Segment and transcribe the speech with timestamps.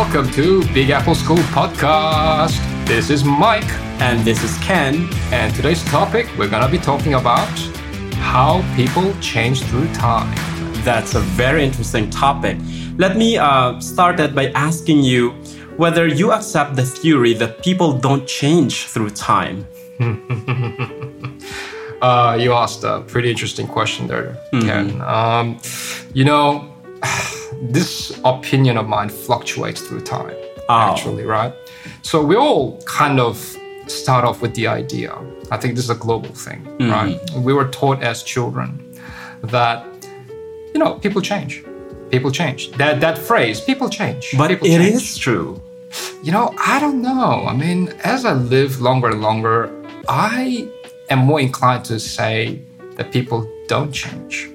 [0.00, 2.56] welcome to Big Apple School Podcast.
[2.86, 5.06] This is Mike, And this is Ken.
[5.30, 7.54] and today's topic we're gonna be talking about
[8.14, 10.34] how people change through time.
[10.84, 12.56] That's a very interesting topic.
[12.96, 15.32] Let me uh, start that by asking you
[15.76, 19.66] whether you accept the theory that people don't change through time.
[22.00, 25.02] Uh, you asked a pretty interesting question there, Ken.
[25.02, 25.58] Um,
[26.14, 26.69] you know,
[27.60, 30.34] this opinion of mine fluctuates through time,
[30.68, 30.92] Oh.
[30.92, 31.52] actually, right?
[32.02, 33.36] So we all kind of
[33.86, 35.12] start off with the idea.
[35.50, 36.90] I think this is a global thing, mm-hmm.
[36.90, 37.20] right?
[37.36, 38.68] We were taught as children
[39.42, 39.84] that,
[40.72, 41.64] you know, people change.
[42.10, 42.70] People change.
[42.72, 44.34] That that phrase, people change.
[44.36, 44.94] But people it change.
[44.94, 45.60] is true.
[46.22, 47.46] You know, I don't know.
[47.46, 49.70] I mean, as I live longer and longer,
[50.08, 50.68] I
[51.08, 52.60] am more inclined to say
[52.96, 54.50] that people don't change.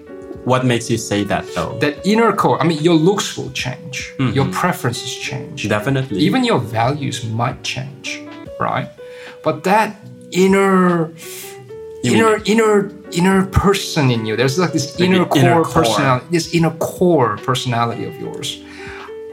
[0.45, 1.77] What makes you say that though?
[1.79, 4.33] That inner core, I mean, your looks will change, mm-hmm.
[4.37, 6.19] your preferences change, Definitely.
[6.19, 8.21] even your values might change,
[8.59, 8.87] right?
[9.43, 9.95] But that
[10.31, 11.11] inner,
[12.03, 15.63] You inner, inner, inner person in you, there's like this Like inner the inner core
[15.63, 15.83] core.
[15.83, 18.61] personality, this inner core personality of yours.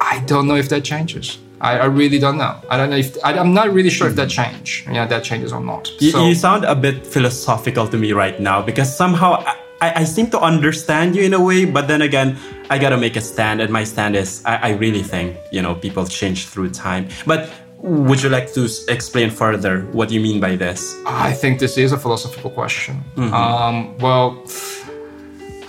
[0.01, 1.39] I don't know if that changes.
[1.61, 2.55] I, I really don't know.
[2.71, 5.53] I don't know if I, I'm not really sure if that change, yeah, that changes
[5.53, 5.93] or not.
[6.01, 9.45] You, So- you sound a bit philosophical to me right now because somehow
[9.83, 12.39] I, I, seem to understand you in a way, but then again,
[12.71, 15.75] I gotta make a stand, and my stand is I, I really think you know
[15.75, 17.09] people change through time.
[17.27, 20.81] But would you like to explain further what you mean by this?
[21.05, 23.03] I think this is a philosophical question.
[23.35, 24.41] Um, well,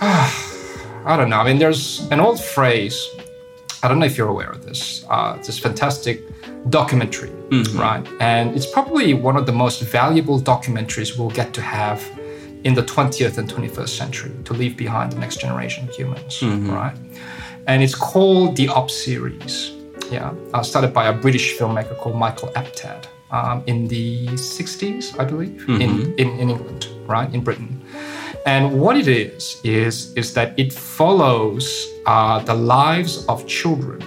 [0.00, 1.40] I don't know.
[1.40, 2.96] I mean, there's an old phrase.
[3.82, 5.04] I don't know if you're aware of this.
[5.10, 6.22] Uh, this fantastic
[6.70, 7.32] documentary,
[7.74, 8.06] right?
[8.20, 12.00] And it's probably one of the most valuable documentaries we'll get to have
[12.64, 16.96] in the 20th and 21st century to leave behind the next generation of humans, right?
[17.66, 19.72] And it's called the Up series.
[20.10, 25.24] Yeah, uh, started by a British filmmaker called Michael Apted um, in the 60s, I
[25.24, 27.82] believe, in, in, in England, right, in Britain.
[28.46, 31.64] And what it is is is that it follows
[32.04, 34.00] uh, the lives of children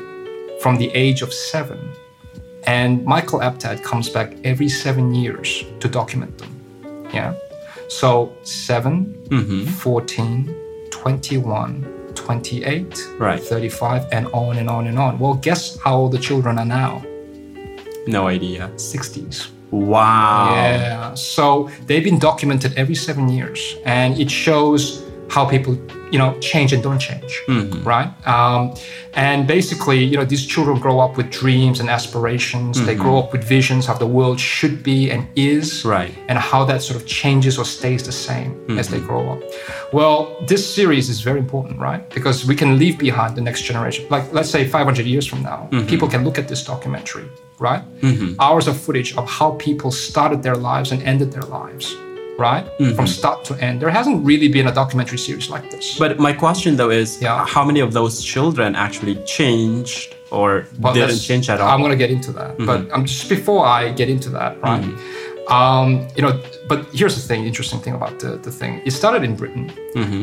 [0.61, 1.79] from the age of seven,
[2.67, 6.53] and Michael Apted comes back every seven years to document them.
[7.11, 7.33] Yeah,
[7.87, 9.65] so 7 mm-hmm.
[9.65, 13.39] 14, 21, 28, Right.
[13.39, 15.19] 35, and on and on and on.
[15.19, 17.03] Well, guess how old the children are now?
[18.07, 18.69] No idea.
[18.75, 19.49] 60s.
[19.71, 20.53] Wow.
[20.55, 21.13] Yeah.
[21.15, 25.75] So they've been documented every seven years, and it shows how people,
[26.11, 27.83] you know, change and don't change, mm-hmm.
[27.83, 28.09] right?
[28.27, 28.73] Um,
[29.13, 32.83] and basically, you know, these children grow up with dreams and aspirations.
[32.85, 33.27] They grow mm-hmm.
[33.27, 36.17] up with visions of the world should be and is, Right.
[36.29, 39.07] And how that sort of changes or stays the same as they mm-hmm.
[39.07, 39.43] grow up.
[39.91, 42.07] Well, this series is very important, right?
[42.09, 44.05] Because we can leave behind the next generation.
[44.09, 47.27] Like, let's say 500 years from now, people can look at this documentary,
[47.59, 47.83] right?
[48.39, 51.95] Hours of footage of how people started their lives and ended their lives,
[52.39, 52.65] right?
[52.95, 53.81] From start to end.
[53.81, 55.97] There hasn't really been a documentary series like this.
[55.97, 57.45] But my question though is Yeah.
[57.45, 61.69] how many of those children actually changed or But didn't change at all?
[61.69, 62.51] I'm going to get into that.
[62.69, 64.83] But um, just before I get into that, right?
[65.49, 66.33] Um, you know,
[66.67, 68.81] but here's the thing, interesting thing about the, the thing.
[68.85, 69.71] It started in Britain,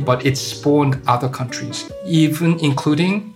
[0.05, 3.35] but it spawned other countries, even including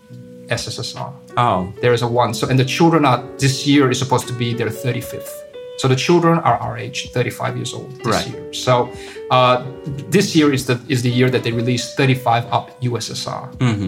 [0.49, 1.11] SSSR.
[1.37, 1.73] oh.
[1.81, 2.35] There is a one.
[2.35, 5.31] So, and the children are, this year is supposed to be their 35th.
[5.79, 8.27] So the children are our age, 35 years old this Right.
[8.29, 8.53] year.
[8.53, 8.91] So
[9.31, 9.65] uh,
[10.11, 13.45] this year is the is the year that they released 35 up USSR,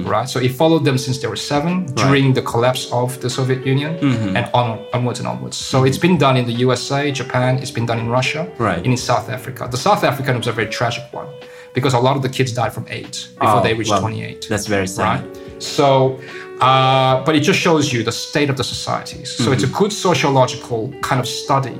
[0.06, 0.28] right?
[0.28, 3.93] So it followed them since they were seven during the collapse of the Soviet Union
[4.37, 5.56] and on, onwards and onwards.
[5.56, 8.78] So it's been done in the USA, Japan, it's been done in Russia, Right.
[8.84, 9.67] and in South Africa.
[9.71, 11.27] The South African was a very tragic one
[11.75, 14.47] because a lot of the kids died from AIDS before Oh, they reached well, 28
[14.49, 15.03] That's very sad.
[15.25, 15.62] right?
[15.62, 16.19] So,
[16.60, 19.31] uh, but it just shows you the state of the societies.
[19.32, 21.78] So it's a good sociological kind of study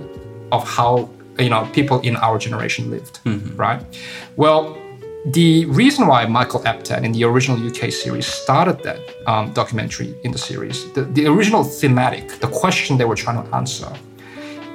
[0.53, 3.21] of how you know people in our generation lived,
[3.57, 3.81] right?
[4.37, 4.77] Well,
[5.27, 10.33] the reason why Michael Apted in the original UK series started that um, documentary in
[10.33, 13.93] the series, the, the original thematic, the question they were trying to answer,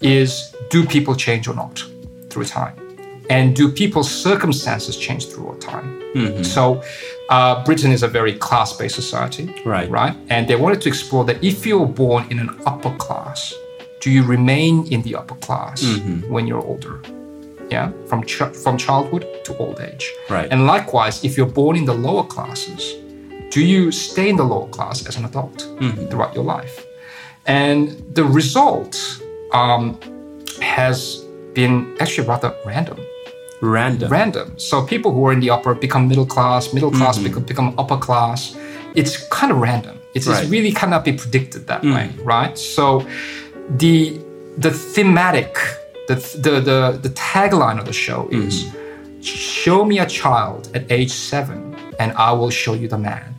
[0.03, 1.83] is do people change or not
[2.29, 2.84] through time?
[3.29, 6.43] And do people's circumstances change through time?
[6.43, 6.81] So,
[7.29, 9.89] uh, Britain is a very class-based society, Right.
[9.89, 13.53] Right, and they wanted to explore that if you're born in an upper class,
[13.99, 15.83] do you remain in the upper class
[16.29, 17.01] when you're older?
[17.69, 20.09] Yeah, from ch- from childhood to old age.
[20.29, 20.47] Right.
[20.51, 22.81] And likewise, if you're born in the lower classes,
[23.49, 25.61] do you stay in the lower class as an adult
[26.09, 26.85] throughout your life?
[27.47, 28.95] And the result
[29.51, 29.99] um,
[30.61, 32.99] has been actually rather random.
[33.61, 34.11] Random.
[34.11, 34.59] Random.
[34.59, 37.27] So people who are in the upper become middle class, middle class mm-hmm.
[37.27, 38.55] become, become upper class.
[38.95, 39.99] It's kind of random.
[40.13, 40.49] It Right.
[40.49, 41.93] really cannot be predicted that mm.
[41.93, 42.57] way, right?
[42.57, 43.05] So
[43.69, 44.17] the
[44.57, 45.57] the thematic,
[46.07, 49.21] the the the, the tagline of the show is mm-hmm.
[49.21, 53.35] show me a child at age seven and I will show you the man.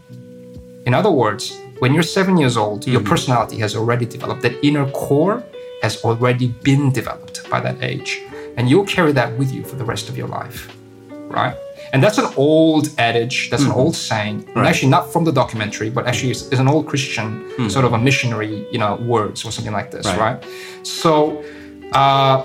[0.85, 3.09] In other words, when you're seven years old, your mm-hmm.
[3.09, 4.43] personality has already developed.
[4.43, 5.43] That inner core
[5.83, 8.21] has already been developed by that age.
[8.57, 10.75] And you'll carry that with you for the rest of your life.
[11.11, 11.57] Right?
[11.93, 13.79] And that's an old adage, that's an mm-hmm.
[13.79, 14.49] old saying.
[14.55, 17.71] And actually not from the documentary, but actually it's, is an old Christian mm.
[17.71, 20.19] sort of a missionary, you know, words or something like this, Right.
[20.19, 20.47] right?
[20.83, 21.45] So
[21.93, 22.45] uh,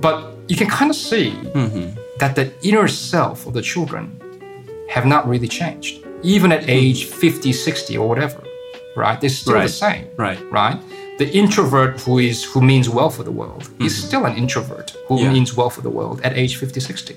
[0.00, 1.98] but you can kind of see mm-hmm.
[2.18, 4.20] that the inner self of the children
[4.88, 6.04] have not really changed.
[6.22, 6.68] Even at mm.
[6.68, 8.42] age 50, 60 or whatever,
[8.96, 9.20] right?
[9.20, 10.08] They're still the same.
[10.16, 10.38] Right.
[10.50, 10.78] Right?
[11.18, 15.20] The introvert who is who means well for the world is still an introvert who
[15.20, 15.32] Yeah.
[15.32, 17.16] means well for the world at age 50, 60.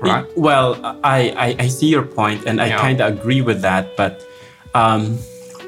[0.00, 0.24] Right?
[0.36, 2.80] Well, I, I, I see your point and I Yeah.
[2.80, 4.22] kind of agree with that, but
[4.74, 5.18] um,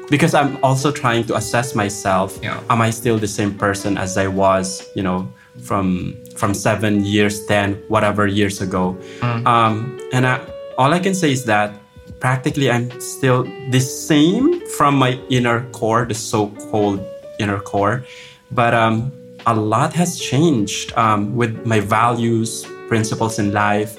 [0.09, 2.59] because I'm also trying to assess myself, Yeah.
[2.69, 5.27] am I still the same person as I was, you know,
[5.63, 8.95] from from seven years, ten, whatever years ago?
[9.19, 9.45] Mm.
[9.47, 10.39] Um, and I,
[10.77, 11.73] all I can say is that
[12.19, 16.99] practically I'm still the same from my inner core, the so-called
[17.41, 18.05] inner core,
[18.51, 19.11] but um,
[19.45, 23.97] a lot has changed um, with my values, principles in life.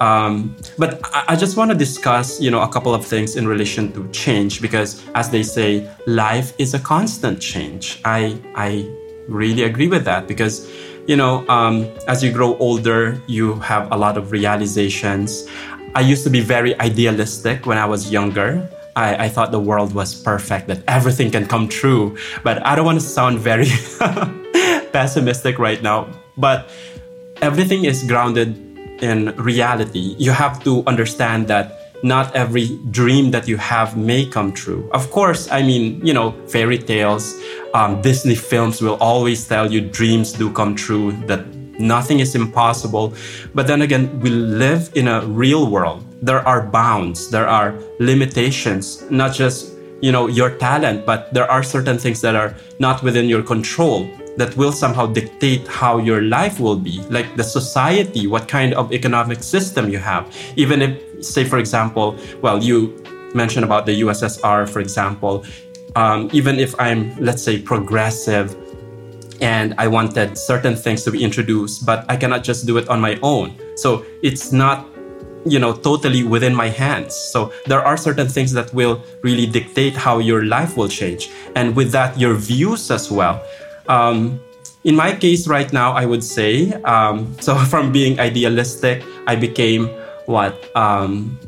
[0.00, 3.46] Um, but I, I just want to discuss, you know, a couple of things in
[3.46, 8.00] relation to change because, as they say, life is a constant change.
[8.04, 8.88] I I
[9.28, 10.68] really agree with that because,
[11.06, 15.48] you know, um, as you grow older, you have a lot of realizations.
[15.94, 18.68] I used to be very idealistic when I was younger.
[18.96, 22.16] I, I thought the world was perfect, that everything can come true.
[22.42, 23.66] But I don't want to sound very
[24.92, 26.08] pessimistic right now.
[26.36, 26.70] But
[27.42, 28.56] everything is grounded
[29.02, 30.14] in reality.
[30.18, 34.88] You have to understand that not every dream that you have may come true.
[34.92, 37.34] Of course, I mean, you know, fairy tales,
[37.72, 41.40] um, Disney films will always tell you dreams do come true, that
[41.78, 43.14] nothing is impossible.
[43.54, 46.04] But then again, we live in a real world.
[46.22, 51.62] There are bounds, there are limitations, not just, you know, your talent, but there are
[51.62, 56.58] certain things that are not within your control that will somehow dictate how your life
[56.58, 60.26] will be, like the society, what kind of economic system you have.
[60.56, 63.02] Even if, say, for example, well, you
[63.34, 65.44] mentioned about the USSR, for example,
[65.96, 68.56] um, even if I'm, let's say, progressive
[69.40, 73.00] and I wanted certain things to be introduced, but I cannot just do it on
[73.00, 73.58] my own.
[73.76, 74.86] So it's not
[75.46, 77.14] you know totally within my hands.
[77.14, 81.30] So there are certain things that will really dictate how your life will change.
[81.54, 83.42] And with that your views as well.
[83.88, 84.40] Um,
[84.84, 89.88] in my case right now i would say um, so from being idealistic i became
[90.26, 91.38] what um,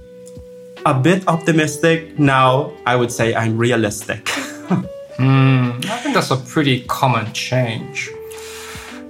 [0.85, 2.19] a bit optimistic.
[2.19, 4.29] Now i would say i'm realistic
[5.19, 8.11] I think that's a pretty common change.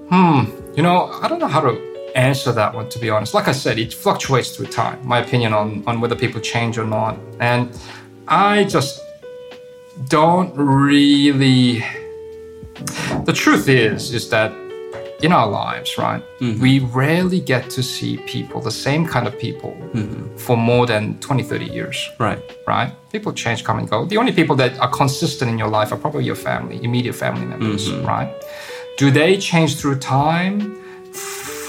[0.09, 0.45] Hmm.
[0.77, 3.35] You know, I don't know how to answer that one to be honest.
[3.35, 4.99] Like I said, it fluctuates through time.
[5.07, 7.71] My opinion on on whether people change or not, and
[8.29, 9.01] I just
[10.09, 11.85] don't really.
[13.25, 14.53] The truth is, is that
[15.23, 16.61] in our lives, right, mm-hmm.
[16.61, 20.37] we rarely get to see people, the same kind of people, mm-hmm.
[20.37, 22.93] for more than 20, 30 years right right?
[23.13, 24.05] People change, come and go.
[24.05, 27.47] The only people that are consistent in your life are probably your family, immediate family
[27.47, 28.07] members, mm-hmm.
[28.07, 28.33] right?
[28.99, 30.83] Do they change through time?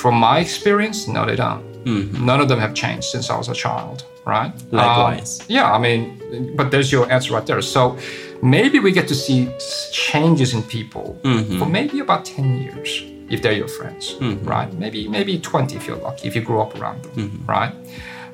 [0.02, 1.64] From my experience, no, they don't.
[2.22, 4.52] None of them have changed since I was a child, right?
[4.72, 5.42] Likewise.
[5.42, 7.62] Um, yeah, I mean, but there's your answer right there.
[7.62, 7.98] So
[8.44, 9.50] maybe we get to see
[9.92, 11.20] changes in people
[11.58, 14.46] for maybe about 10 years if they're your friends, mm-hmm.
[14.48, 14.72] right?
[14.74, 17.46] Maybe maybe 20 if you're lucky, if you grew up around them, mm-hmm.
[17.46, 17.74] right?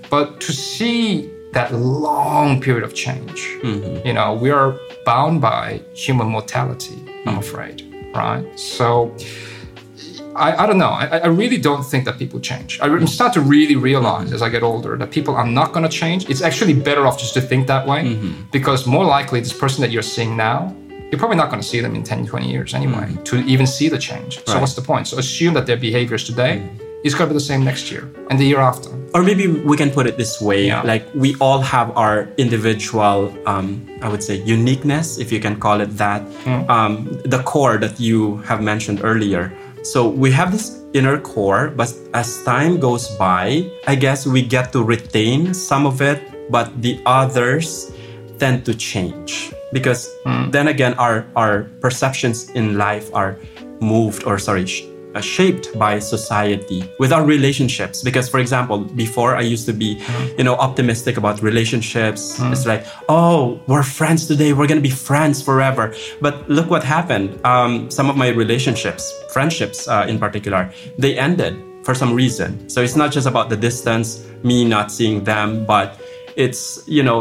[0.09, 4.05] But to see that long period of change, mm-hmm.
[4.07, 8.45] you know, we are bound by human mortality, I'm afraid, right?
[8.59, 9.15] So
[10.35, 10.89] I, I don't know.
[10.89, 12.79] I, I really don't think that people change.
[12.81, 15.83] I re- start to really realize as I get older that people are not going
[15.83, 16.29] to change.
[16.29, 18.17] It's actually better off just to think that way
[18.51, 20.75] because more likely this person that you're seeing now,
[21.13, 23.87] you're probably not going to see them in 10, 20 years anyway to even see
[23.87, 24.43] the change.
[24.47, 24.61] So Right.
[24.61, 25.07] what's the point?
[25.07, 26.67] So assume that their behaviors today
[27.03, 28.89] is going to be the same next year and the year after.
[29.13, 30.81] or maybe we can put it this way Yeah.
[30.91, 33.17] like we all have our individual
[33.51, 33.65] um,
[34.01, 36.21] i would say uniqueness if you can call it that
[36.75, 36.91] um,
[37.33, 39.43] the core that you have mentioned earlier
[39.91, 40.65] so we have this
[40.99, 41.89] inner core but
[42.21, 43.45] as time goes by
[43.85, 46.19] i guess we get to retain some of it
[46.55, 47.91] but the others
[48.41, 49.31] tend to change
[49.73, 50.09] because
[50.51, 53.35] then again our our perceptions in life are
[53.81, 58.01] moved or sorry sh- uh, shaped by society with our relationships.
[58.01, 60.37] Because for example before i used to be Mm.
[60.39, 62.39] you know optimistic about relationships.
[62.53, 64.53] It's like oh we're friends today.
[64.53, 65.93] We're gonna be friends forever.
[66.21, 67.29] But look what happened.
[67.45, 69.03] Um, some of my relationships
[69.35, 70.61] friendships uh, in particular
[70.97, 71.53] they ended
[71.85, 72.49] for some reason.
[72.69, 75.87] So it's not just about the distance me not seeing them but
[76.35, 77.19] it's you know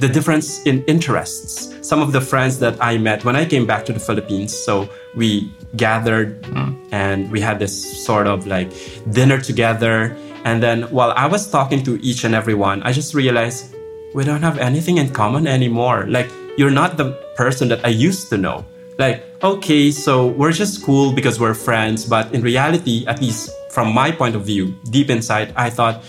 [0.00, 1.74] the difference in interests.
[1.86, 4.88] Some of the friends that I met when I came back to the Philippines, so
[5.14, 6.74] we gathered hmm.
[6.92, 7.74] and we had this
[8.04, 8.70] sort of like
[9.10, 10.16] dinner together.
[10.44, 13.74] And then while I was talking to each and every one, I just realized
[14.14, 16.06] we don't have anything in common anymore.
[16.06, 18.64] Like, you're not the person that I used to know.
[18.98, 23.92] Like, okay, so we're just cool because we're friends, but in reality, at least from
[23.94, 26.02] my point of view, deep inside, I thought,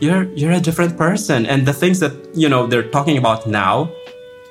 [0.00, 3.90] you're you're a different person and the things that you know they're talking about now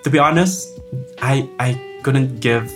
[0.03, 0.79] to be honest
[1.21, 2.71] i i couldn't give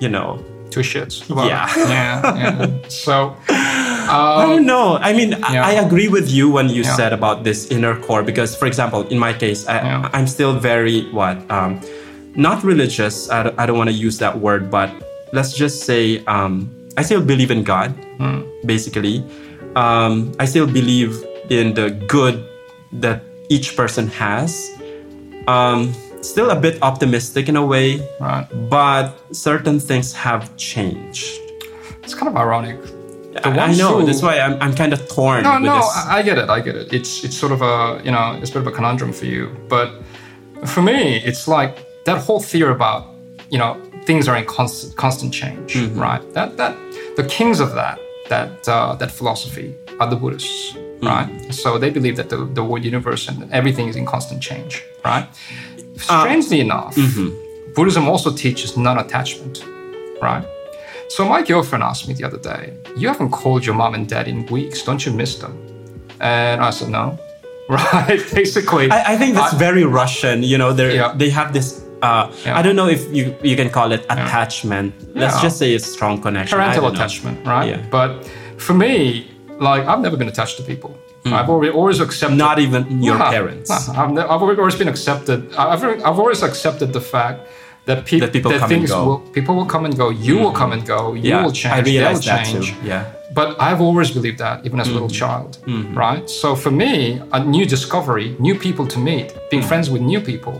[0.00, 0.38] you know
[0.70, 1.22] Two shits.
[1.30, 1.64] about Yeah.
[1.88, 2.66] yeah, yeah.
[2.88, 5.66] So, i don't know i mean I- Yeah.
[5.66, 6.94] I, agree with you when you Yeah.
[6.98, 10.10] said about this inner core because for example in my case I, Yeah.
[10.12, 11.80] i'm still very what um
[12.36, 14.90] not religious i don't, I don't want to use that word but
[15.32, 16.68] let's just say um
[16.98, 18.42] i still believe in god Hmm.
[18.66, 19.22] basically
[19.76, 21.12] um i still believe
[21.50, 22.44] in the good
[22.92, 24.70] that each person has
[25.48, 28.46] um still a bit optimistic in a way right.
[28.68, 31.40] but certain things have changed
[32.02, 32.78] It's kind of ironic.
[33.44, 35.96] I, I know who- that's why i'm, I'm kind of torn No, with no, this
[35.96, 36.48] I I get it.
[36.56, 36.86] I get it.
[36.98, 39.42] It's it's sort of a you know it's a bit of a conundrum for you,
[39.74, 39.88] but
[40.74, 40.98] for me,
[41.30, 41.72] it's like
[42.08, 43.00] that whole theory about
[43.54, 43.72] you know
[44.08, 46.00] things are in constant constant change, Mm-hmm.
[46.08, 46.22] right?
[46.36, 46.72] That that
[47.20, 47.96] the kings of that
[48.32, 49.68] that uh, that philosophy
[50.00, 50.58] are the Buddhists,
[51.00, 51.06] Mm-hmm.
[51.06, 51.54] right?
[51.54, 55.26] So they believe that the the world universe and everything is in constant change, right?
[56.08, 57.28] Uh, Strangely enough, mm-hmm.
[57.74, 59.64] Buddhism also teaches non-attachment,
[60.22, 60.44] right?
[61.08, 62.62] So my girlfriend asked me the other day,
[63.00, 64.82] "You haven't called your mom and dad in weeks.
[64.86, 65.52] Don't you miss them?"
[66.20, 67.18] And I said, "No."
[67.68, 68.22] Right?
[68.32, 70.42] Basically, I, I think that's very Russian.
[70.52, 71.12] You know, they Yeah.
[71.20, 71.66] they have this.
[72.02, 72.58] Uh, Yeah.
[72.58, 74.94] I don't know if you you can call it attachment.
[75.14, 75.42] Let's Yeah.
[75.46, 76.56] just say a strong connection.
[76.58, 76.98] Parental don't know.
[77.04, 77.68] attachment, right?
[77.70, 77.90] Yeah.
[77.90, 78.10] But
[78.66, 79.26] for me,
[79.58, 80.96] like I've never been attached to people.
[81.26, 82.36] I've always, always accepted.
[82.36, 83.68] Not even your Nah, parents.
[83.68, 85.52] nah, I've, ne- I've always been accepted.
[85.56, 87.40] I've, I've always accepted the fact
[87.86, 88.98] that, peop- That people come and things go.
[89.02, 89.06] Hmm.
[89.08, 90.10] will people will come and go.
[90.10, 91.14] You will come and go.
[91.14, 91.88] You Yeah, will change.
[91.88, 92.70] I that change.
[92.72, 92.76] too.
[92.86, 93.12] Yeah.
[93.34, 95.24] But I've always believed that, even as a little Mm-hmm.
[95.24, 96.30] child, right?
[96.30, 99.68] So for me, a new discovery, new people to meet, being Mm.
[99.70, 100.56] friends with new people,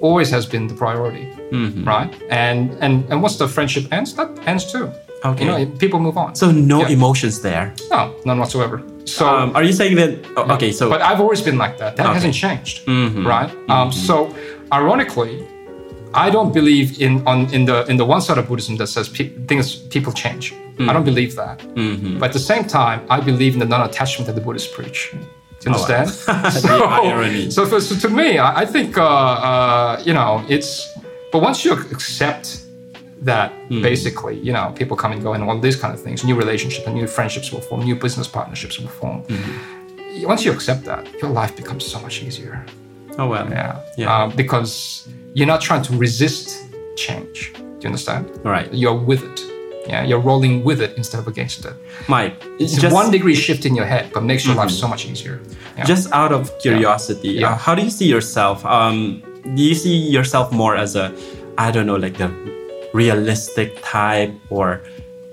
[0.00, 1.84] always has been the priority, Mm-hmm.
[1.94, 2.10] right?
[2.30, 4.86] And and and once the friendship ends, that ends too.
[5.24, 5.44] Okay.
[5.44, 6.34] You know, people move on.
[6.36, 6.88] So no Yeah.
[6.96, 7.72] emotions there.
[7.90, 8.82] no, none whatsoever.
[9.04, 10.10] So, Um, are you saying that?
[10.36, 11.96] oh, okay, so but I've always been like that.
[11.96, 12.14] That Okay.
[12.14, 12.82] hasn't changed,
[13.32, 13.50] right?
[13.68, 14.14] Um, so,
[14.72, 15.42] ironically,
[16.14, 19.08] I don't believe in on in the in the one side of Buddhism that says
[19.08, 20.54] pe- things people change.
[20.88, 21.58] I don't believe that.
[22.20, 24.98] But at the same time, I believe in the non-attachment that the Buddhists preach.
[25.12, 25.18] Do
[25.64, 26.08] you understand?
[26.68, 27.50] so, irony.
[27.50, 29.02] so, for- so to me, I, I think uh,
[29.48, 30.70] uh, you know it's.
[31.32, 32.44] But once you accept
[33.22, 36.34] that, basically, you know, people come and go and all these kind of things, new
[36.36, 39.22] relationships and new friendships will form, new business partnerships will form.
[40.22, 42.64] Once you accept that, your life becomes so much easier.
[43.18, 43.48] oh well.
[43.50, 43.80] Yeah.
[43.96, 44.12] Yeah.
[44.14, 46.64] Uh, because you're not trying to resist
[46.96, 47.52] change.
[47.54, 48.24] Do you understand?
[48.44, 48.72] Right.
[48.72, 49.40] You're with it.
[49.88, 50.04] Yeah.
[50.04, 51.74] You're rolling with it instead of against it.
[52.08, 52.94] Mike, It's just Mm-hmm.
[52.94, 55.40] one degree shift in your head, but makes your life so much easier.
[55.76, 55.84] Yeah.
[55.84, 57.52] just out of curiosity, Yeah.
[57.52, 58.64] Uh, how do you see yourself?
[58.66, 59.22] Um,
[59.54, 61.12] do you see yourself more as a,
[61.56, 62.28] I don't know, like the
[62.92, 64.80] realistic type or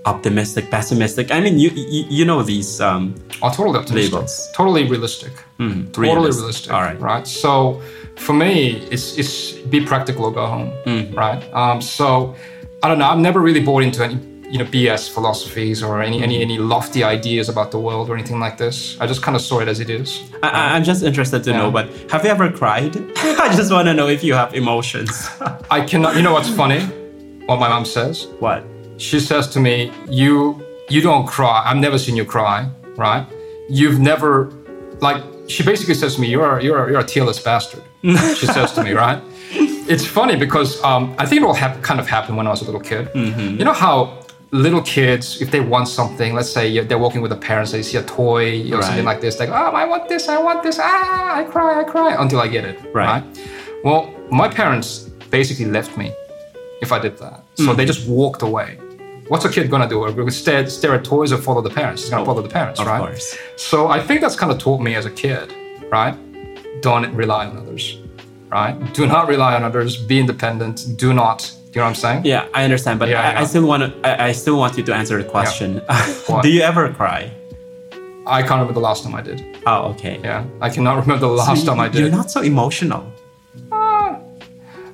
[0.05, 1.31] optimistic, pessimistic?
[1.31, 2.79] I mean, you you, you know these.
[2.81, 4.13] Um, Oh, totally optimistic.
[4.13, 4.49] Labels.
[4.53, 5.33] Totally realistic.
[5.59, 6.39] mm, Totally realistic.
[6.41, 6.73] realistic.
[6.73, 6.99] All right.
[7.01, 7.27] Right.
[7.27, 7.81] So
[8.17, 10.71] for me, it's it's be practical or go home.
[10.85, 11.13] Mm-hmm.
[11.15, 11.41] Right.
[11.53, 12.33] Um, so
[12.81, 13.05] I don't know.
[13.07, 14.17] I've never really bought into any
[14.49, 18.39] you know BS philosophies or any any any lofty ideas about the world or anything
[18.39, 18.95] like this.
[19.01, 20.21] I just kind of saw it as it is.
[20.43, 22.95] I, I- I'm just interested to know, but have you ever cried?
[23.17, 25.11] I just want to know if you have emotions.
[25.69, 26.15] I cannot.
[26.15, 26.81] You know what's funny?
[27.47, 28.27] What my mom says.
[28.39, 28.63] what?
[28.97, 31.63] She says to me, "You you don't cry.
[31.65, 32.69] I've never seen you cry.
[32.97, 33.25] Right?
[33.69, 34.51] You've never
[35.01, 37.83] like." She basically says to me, "You're a, you're a, you're a tearless bastard."
[38.39, 39.21] she says to me, right?
[39.87, 42.61] It's funny because um, I think it all hap- kind of happened when I was
[42.61, 43.09] a little kid.
[43.59, 44.21] You know how
[44.51, 47.83] little kids, if they want something, let's say you're- they're walking with the parents, they
[47.83, 49.13] see a toy or something Right.
[49.15, 51.83] like this, they like, oh, I want this, I want this, ah, I cry, I
[51.83, 52.77] cry until I get it.
[52.93, 53.21] Right.
[53.83, 56.13] Well, my parents basically left me
[56.81, 57.43] if I did that.
[57.55, 57.77] So Mm.
[57.77, 58.77] they just walked away.
[59.27, 59.99] What's a kid gonna do?
[60.11, 62.03] Gonna stare, stare at toys or follow the parents?
[62.03, 62.99] He's gonna follow the parents, Of right?
[62.99, 63.35] course.
[63.55, 65.53] So I think that's kind of taught me as a kid,
[65.91, 66.15] right?
[66.81, 67.97] Don't rely on others,
[68.51, 68.75] right?
[68.93, 69.97] Do not rely on others.
[69.97, 70.85] Be independent.
[70.97, 72.21] Do not You know what I'm saying?
[72.23, 73.41] Yeah, I understand, but Yeah, I, yeah.
[73.41, 73.89] I still want to.
[74.09, 75.81] I, I still want you to answer the question.
[76.27, 76.41] What?
[76.43, 77.21] Do you ever cry?
[78.25, 79.43] I can't remember the last time I did.
[79.67, 80.15] Oh, okay.
[80.23, 81.99] Yeah, I cannot remember the last time I did.
[81.99, 83.03] You're not so emotional.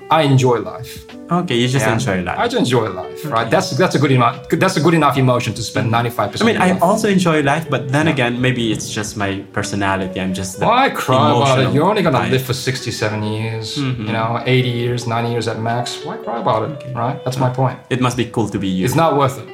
[0.10, 1.06] I enjoy life.
[1.32, 1.94] Okay, you just Yeah.
[1.94, 2.38] enjoy life.
[2.38, 3.50] I just enjoy life, right?
[3.50, 6.50] That's that's a good enough that's a good enough emotion to spend ninety five percent.
[6.50, 10.20] I mean, I also enjoy life, but then again, maybe it's just my personality.
[10.20, 11.74] I'm just Why cry about it?
[11.74, 12.32] You're only gonna type.
[12.32, 14.08] live for 67 years, Mm-hmm.
[14.08, 16.04] you know, 80 years, 90 years at max.
[16.06, 17.18] Why cry about it, right?
[17.24, 17.78] That's my point.
[17.90, 18.84] It must be cool to be you.
[18.86, 19.48] It's not worth it.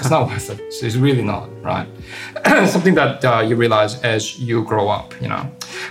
[0.00, 0.60] It's not worth it.
[0.84, 1.88] It's really not, right?
[2.74, 5.42] Something that uh, you realize as you grow up, you know.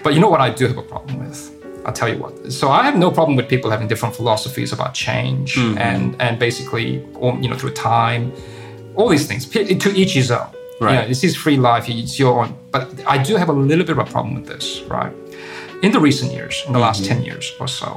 [0.04, 1.52] But you know what I do have a problem with?
[1.86, 2.52] I'll tell you what.
[2.52, 5.78] So I have no problem with people having different philosophies about change Mm-hmm.
[5.78, 6.88] and and basically,
[7.44, 8.32] you know, through time,
[8.96, 9.46] all these things.
[9.86, 10.48] To each his own.
[10.82, 10.96] You Right.
[11.02, 11.86] know, this is free life.
[11.88, 12.50] It's your own.
[12.72, 15.14] But I do have a little bit of a problem with this, right?
[15.84, 17.22] In the recent years, in the last Mm-hmm.
[17.24, 17.88] 10 years or so,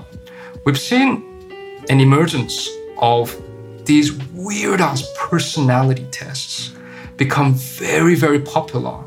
[0.64, 1.08] we've seen
[1.88, 2.54] an emergence
[3.00, 3.34] of
[3.84, 6.72] these weird ass personality tests
[7.16, 8.98] become very, very popular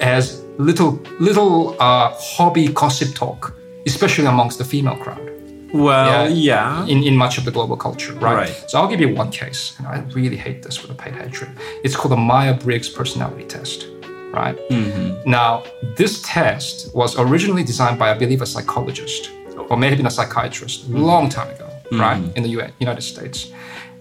[0.00, 3.40] as little little uh, hobby gossip talk,
[3.86, 5.30] especially amongst the female crowd
[5.72, 6.84] well, Yeah.
[6.84, 6.86] yeah.
[6.86, 8.34] in, in much of the global culture, right?
[8.34, 8.64] Right.
[8.68, 11.50] So I'll give you one case, and I really hate this with a paid hatred.
[11.82, 13.88] It's called the Myers Briggs personality test,
[14.32, 14.56] right?
[14.70, 15.28] Mm-hmm.
[15.28, 15.64] Now,
[15.96, 19.30] this test was originally designed by, I believe, a psychologist,
[19.68, 20.96] or may have been a psychiatrist, Mm-hmm.
[20.96, 23.50] a long time ago, right, in the U- United States.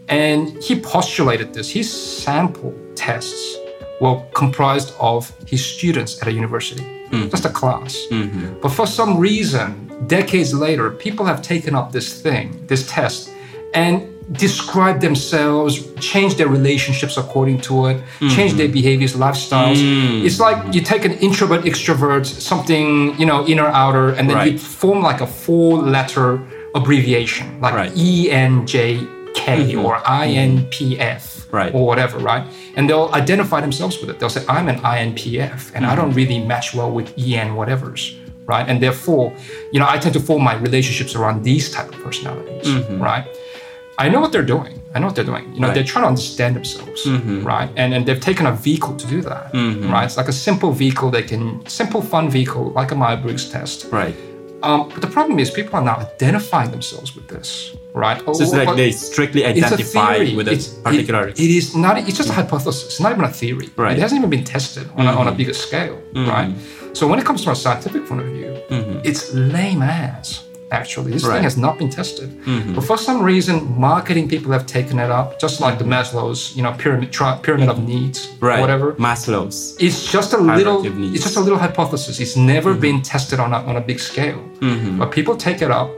[0.10, 1.70] And he postulated this.
[1.72, 3.56] He sampled tests
[4.04, 5.20] were comprised of
[5.52, 7.30] his students at a university, Mm-hmm.
[7.30, 7.92] just a class.
[8.10, 8.60] Mm-hmm.
[8.62, 9.68] But for some reason,
[10.08, 13.30] decades later, people have taken up this thing, this test,
[13.74, 13.94] and
[14.32, 15.72] described themselves,
[16.12, 18.30] changed their relationships according to it, hmm.
[18.30, 19.80] changed their behaviors, lifestyles.
[19.82, 20.26] Hmm.
[20.26, 24.58] It's like you take an introvert, extrovert, something, you know, inner, outer, and then you
[24.58, 26.42] form like a four letter
[26.74, 27.92] abbreviation, like Right.
[29.36, 31.74] ENJK or INPF Right.
[31.74, 32.44] or whatever, right?
[32.76, 34.20] And they'll identify themselves with it.
[34.20, 36.16] They'll say, I'm an INPF and I don't mm-hmm.
[36.16, 38.68] really match well with EN whatevers, right?
[38.68, 39.32] And therefore,
[39.72, 43.00] you know, I tend to form my relationships around these type of personalities, mm-hmm.
[43.00, 43.28] right?
[44.00, 44.82] I know what they're doing.
[44.96, 45.54] I know what they're doing.
[45.54, 45.76] You know, Right.
[45.76, 47.44] they're trying to understand themselves, mm-hmm.
[47.44, 47.70] right?
[47.76, 50.06] And and they've taken a vehicle to do that, right?
[50.06, 51.12] It's like a simple vehicle.
[51.12, 53.88] They can simple, fun vehicle, like a Myers Briggs test.
[53.92, 54.16] Right.
[54.64, 58.22] Um, but the problem is, people are now identifying themselves with this, right?
[58.26, 61.28] Oh, so it's Oh, like they strictly it's a with a It's- it- particular.
[61.30, 61.98] it is not.
[61.98, 62.86] It's just a hypothesis.
[62.86, 63.70] It's not even a theory.
[63.76, 63.90] Right.
[63.92, 63.98] Mm-hmm.
[63.98, 65.38] It hasn't even been tested on, a, on a mm-hmm.
[65.38, 66.30] bigger scale, mm-hmm.
[66.30, 66.54] right?
[66.94, 69.00] So when it comes from a scientific point of view, mm-hmm.
[69.04, 70.46] it's lame ass.
[70.72, 71.30] Actually, this Right.
[71.30, 71.36] Mm-hmm.
[71.36, 72.30] thing has not been tested.
[72.76, 76.64] But for some reason, marketing people have taken it up, just like the Maslow's, you
[76.64, 78.60] know, pyramid tri- pyramid of needs, right.
[78.60, 78.94] whatever.
[78.94, 79.78] Maslow's.
[79.80, 80.82] It's just a little.
[81.14, 82.20] It's just a little hypothesis.
[82.20, 84.42] It's never been tested on a, on a big scale.
[84.98, 85.92] But people take it up.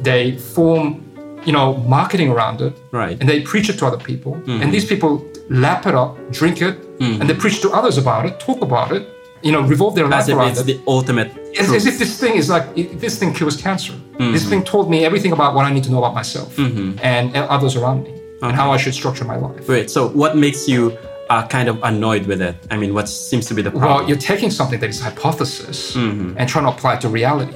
[0.00, 1.02] They form,
[1.46, 3.16] you know, marketing around it, Right.
[3.20, 4.32] and they preach it to other people.
[4.62, 5.12] And these people
[5.50, 9.02] lap it up, drink it, and they preach to others about it, talk about it.
[9.42, 10.66] You know, revolve their life if around it's it.
[10.70, 11.28] the ultimate.
[11.60, 12.66] As, as if this thing is like
[13.04, 13.92] this thing cures cancer.
[14.18, 17.40] This thing told me everything about what I need to know about myself and uh,
[17.56, 19.68] others around me, and how I should structure my life.
[19.68, 19.90] Wait.
[19.90, 20.96] So what makes you
[21.28, 22.54] uh, kind of annoyed with it?
[22.70, 23.90] I mean, what seems to be the problem?
[23.96, 26.38] Well, you're taking something that is hypothesis Mm-hmm.
[26.38, 27.52] and trying to apply it to reality.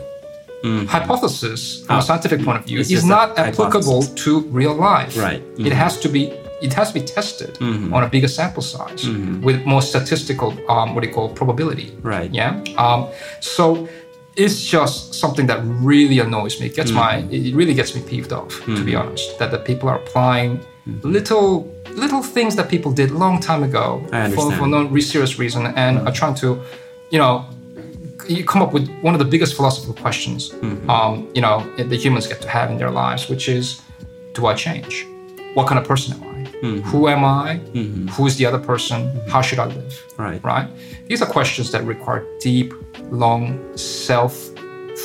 [0.87, 4.25] Hypothesis, from Ah, a scientific point of view, is not applicable hypothesis.
[4.25, 5.17] to real life.
[5.17, 5.43] Right.
[5.43, 5.67] Mm-hmm.
[5.67, 6.33] It has to be.
[6.61, 9.07] It has to be tested on a bigger sample size
[9.47, 11.97] with more statistical, um, what do you call probability.
[12.03, 12.31] Right.
[12.35, 12.61] Yeah.
[12.77, 13.07] Um,
[13.41, 13.89] so
[14.35, 16.67] it's just something that really annoys me.
[16.67, 17.13] It gets my.
[17.23, 17.47] Mm-hmm.
[17.49, 19.39] It really gets me peeved off, to be honest.
[19.39, 20.51] That the people are applying
[21.03, 25.99] little little things that people did long time ago for, for no serious reason and
[26.07, 26.61] are trying to,
[27.11, 27.45] you know,
[28.29, 30.89] you come up with one of the biggest philosophical questions, mm-hmm.
[30.91, 33.83] um, you know, the humans get to have in their lives, which is,
[34.35, 35.07] do I change?
[35.55, 36.29] What kind of person am I?
[36.61, 36.81] Mm-hmm.
[36.91, 37.59] Who am I?
[37.73, 38.09] Mm-hmm.
[38.09, 39.21] Who is the other person?
[39.29, 40.05] How should I live?
[40.17, 40.43] Right.
[40.45, 40.69] Right.
[41.07, 42.75] These are questions that require deep,
[43.11, 44.35] long self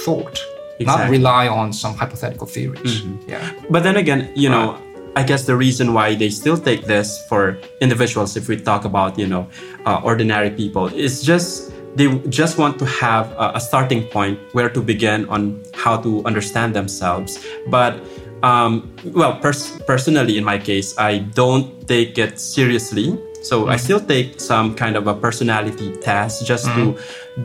[0.03, 0.39] thought,
[0.79, 3.03] not rely on some hypothetical theories.
[3.27, 3.53] Yeah.
[3.69, 4.77] But then again, you know,
[5.15, 9.17] I guess the reason why they still take this for individuals, if we talk about,
[9.19, 9.47] you know,
[9.86, 14.69] uh, ordinary people, is just they just want to have a, a starting point where
[14.69, 17.45] to begin on how to understand themselves.
[17.67, 18.01] But
[18.43, 23.17] um, well, pers- personally, in my case, I don't take it seriously.
[23.41, 26.97] So I still take some kind of a personality test just to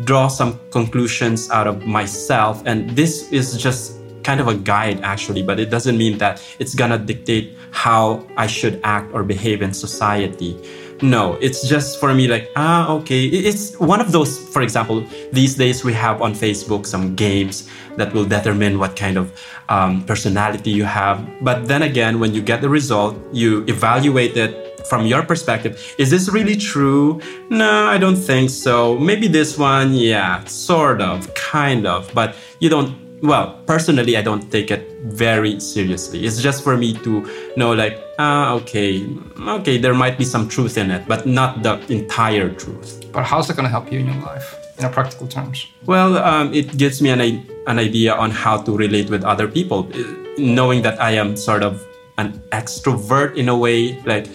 [0.05, 2.63] draw some conclusions out of myself.
[2.67, 6.75] And this is just kind of a guide actually, but it doesn't mean that it's
[6.75, 10.57] gonna dictate how I should act or behave in society.
[11.01, 13.27] No, it's just for me like, ah, okay.
[13.27, 18.13] It's one of those, for example, these days we have on Facebook some games that
[18.13, 19.33] will determine what kind of
[19.69, 21.25] um, personality you have.
[21.41, 25.95] But then again, when you get the result, you evaluate it from your perspective.
[25.99, 27.21] Is this really true?
[27.51, 28.99] No, I don't think so.
[28.99, 32.11] Maybe this one, yeah, sort of, kind of.
[32.15, 36.25] But you don't well, personally, I don't take it very seriously.
[36.25, 39.07] It's just for me to know, like, ah, okay,
[39.39, 43.05] okay, there might be some truth in it, but not the entire truth.
[43.13, 45.67] But how's it going to help you in your life, in a practical terms?
[45.87, 47.21] Well, um, it gives me an,
[47.67, 50.03] an idea on how to relate with other people, uh,
[50.39, 51.85] knowing that I am sort of
[52.19, 54.29] an extrovert in a way, like,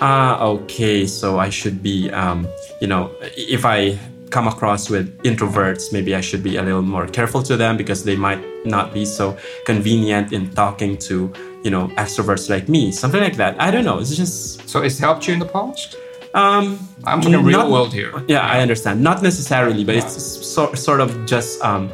[0.00, 2.46] ah, okay, so I should be, um,
[2.80, 3.98] you know, if I
[4.30, 8.04] come across with introverts, maybe I should be a little more careful to them because
[8.04, 12.92] they might not be so convenient in talking to, you know, extroverts like me.
[12.92, 13.60] Something like that.
[13.60, 13.98] I don't know.
[13.98, 15.96] It's just So it's helped you in the past?
[16.34, 18.12] Um, I'm talking real world here.
[18.28, 19.02] Yeah, I understand.
[19.02, 20.14] Not necessarily, but it's
[20.46, 21.90] so, sort of just um,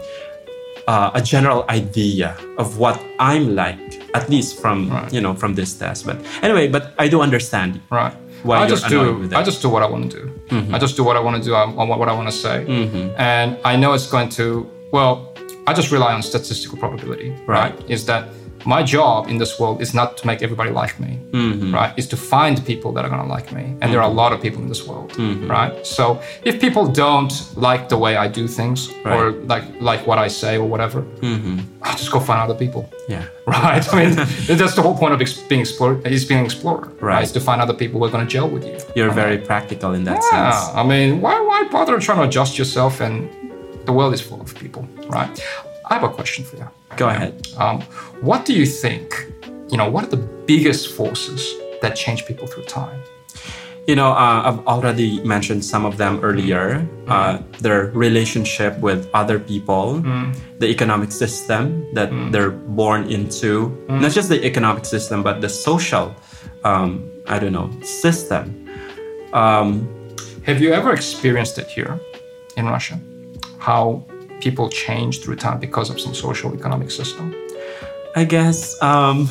[0.88, 3.78] uh, a general idea of what I'm like,
[4.14, 5.12] at least from right.
[5.12, 6.04] you know from this test.
[6.04, 7.80] But anyway, but I do understand.
[7.90, 8.14] Right
[8.44, 10.26] why I just do I just do what I want to do.
[10.48, 10.74] Mm-hmm.
[10.74, 11.54] I just do what I want to do.
[11.54, 13.18] I, want what I want to say, mm-hmm.
[13.18, 14.70] and I know it's going to.
[14.92, 15.34] Well,
[15.66, 17.30] I just rely on statistical probability.
[17.46, 17.74] Right?
[17.74, 17.90] right?
[17.90, 18.28] Is that
[18.66, 21.74] my job in this world is not to make everybody like me, mm-hmm.
[21.74, 21.96] right?
[21.98, 23.62] Is to find people that are going to like me.
[23.62, 23.90] And mm-hmm.
[23.90, 24.16] there are a mm-hmm.
[24.16, 25.50] lot of people in this world, mm-hmm.
[25.50, 25.86] right?
[25.86, 29.16] So if people don't like the way I do things right.
[29.16, 31.60] or like like what I say or whatever, mm-hmm.
[31.82, 32.90] I'll just go find other people.
[33.08, 33.26] Yeah.
[33.46, 33.86] Right.
[33.92, 34.14] I mean,
[34.46, 35.18] that's the whole point of
[35.50, 36.06] being explored.
[36.06, 37.02] Is being explorer, right?
[37.02, 37.24] right?
[37.24, 38.78] Is to find other people who are going to gel with you.
[38.96, 40.74] You're very practical in that yeah, sense.
[40.74, 43.02] I mean, why why bother trying to adjust yourself?
[43.02, 43.28] And
[43.84, 45.28] the world is full of people, right?
[45.90, 46.68] I have a question for you.
[46.96, 47.48] Go ahead.
[47.56, 47.80] Um,
[48.20, 49.26] what do you think?
[49.70, 53.00] You know, what are the biggest forces that change people through time?
[53.86, 56.80] You know, uh, I've already mentioned some of them earlier.
[56.80, 57.10] Mm.
[57.10, 60.34] Uh, their relationship with other people, mm.
[60.58, 62.32] the economic system that mm.
[62.32, 66.14] they're born into, not just the economic system, but the social,
[66.64, 68.66] um, I don't know, system.
[69.34, 69.86] Um,
[70.44, 72.00] Have you ever experienced it here
[72.56, 72.98] in Russia?
[73.58, 74.06] How
[74.44, 77.34] people change through time because of some social economic system?
[78.14, 79.28] I guess um,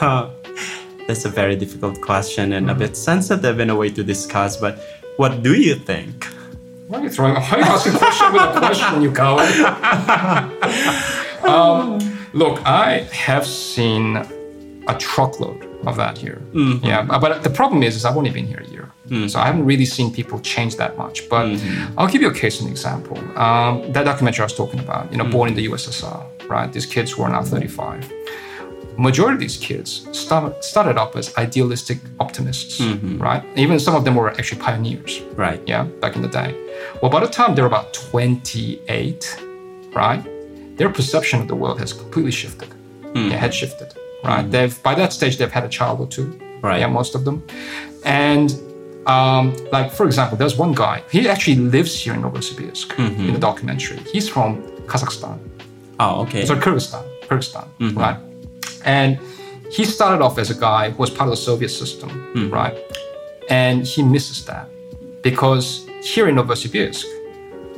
[1.06, 4.56] that's a very difficult question and a bit sensitive in a way to discuss.
[4.56, 4.74] But
[5.18, 6.24] what do you think?
[6.88, 7.34] Why are you throwing?
[7.34, 9.54] Why are you asking a question with a question, you coward?
[11.54, 12.00] um,
[12.32, 14.16] look, I have seen
[14.92, 16.40] a truckload of that here.
[16.52, 16.84] Mm-hmm.
[16.84, 18.73] Yeah, but the problem is, is I've only been here a.
[19.08, 19.30] Mm.
[19.30, 21.28] So I haven't really seen people change that much.
[21.28, 21.98] But mm-hmm.
[21.98, 23.18] I'll give you a case and example.
[23.38, 25.32] Um, that documentary I was talking about, you know, mm.
[25.32, 26.72] born in the USSR, right?
[26.72, 28.10] These kids who are now 35.
[28.96, 33.20] Majority of these kids start, started up as idealistic optimists, mm-hmm.
[33.20, 33.44] right?
[33.56, 35.60] Even some of them were actually pioneers, right?
[35.66, 36.54] Yeah, back in the day.
[37.02, 39.42] Well, by the time they're about 28,
[39.94, 40.24] right,
[40.76, 42.68] their perception of the world has completely shifted.
[43.14, 43.32] Mm.
[43.32, 44.46] It had shifted, right?
[44.46, 44.50] Mm.
[44.52, 46.78] They've by that stage they've had a child or two, right?
[46.78, 47.44] Yeah, most of them,
[48.04, 48.54] and
[49.06, 51.02] um, like for example, there's one guy.
[51.10, 53.28] He actually lives here in Novosibirsk mm-hmm.
[53.28, 53.98] in the documentary.
[54.12, 55.38] He's from Kazakhstan.
[56.00, 56.44] Oh, okay.
[56.44, 57.98] So Kyrgyzstan, Kyrgyzstan, mm-hmm.
[57.98, 58.18] right?
[58.84, 59.18] And
[59.70, 62.50] he started off as a guy who was part of the Soviet system, mm-hmm.
[62.50, 62.76] right?
[63.50, 64.68] And he misses that
[65.22, 67.04] because here in Novosibirsk,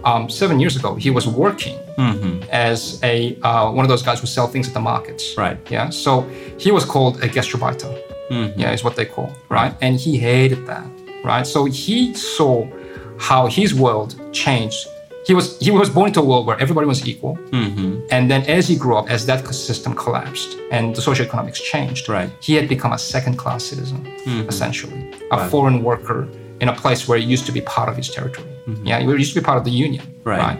[0.04, 2.42] um, seven years ago, he was working mm-hmm.
[2.50, 5.36] as a uh, one of those guys who sell things at the markets.
[5.36, 5.58] Right.
[5.70, 5.90] Yeah.
[5.90, 6.22] So
[6.58, 8.02] he was called a gastarbeiter.
[8.30, 8.58] Mm-hmm.
[8.58, 10.84] Yeah, is what they call right, and he hated that
[11.26, 11.46] right?
[11.46, 12.66] So he saw
[13.18, 14.86] how his world changed.
[15.26, 18.06] He was he was born into a world where everybody was equal, mm-hmm.
[18.12, 22.08] and then as he grew up, as that system collapsed and the social economics changed,
[22.08, 22.30] right.
[22.40, 24.48] he had become a second class citizen, mm-hmm.
[24.48, 25.50] essentially, a right.
[25.50, 26.28] foreign worker
[26.60, 28.48] in a place where he used to be part of his territory.
[28.68, 28.86] Mm-hmm.
[28.86, 30.38] Yeah, he used to be part of the union, right?
[30.38, 30.58] right?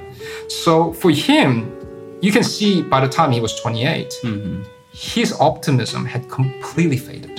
[0.49, 1.73] So for him,
[2.21, 4.63] you can see by the time he was 28, mm-hmm.
[4.93, 7.36] his optimism had completely faded.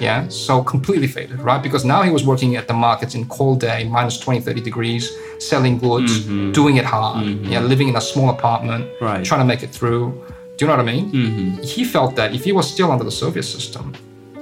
[0.00, 1.62] Yeah, so completely faded, right?
[1.62, 5.10] Because now he was working at the markets in cold day, minus 20, 30 degrees,
[5.38, 6.52] selling goods, mm-hmm.
[6.52, 7.44] doing it hard, mm-hmm.
[7.52, 9.24] yeah, living in a small apartment, right.
[9.24, 10.12] trying to make it through.
[10.56, 11.12] Do you know what I mean?
[11.12, 11.62] Mm-hmm.
[11.62, 13.94] He felt that if he was still under the Soviet system,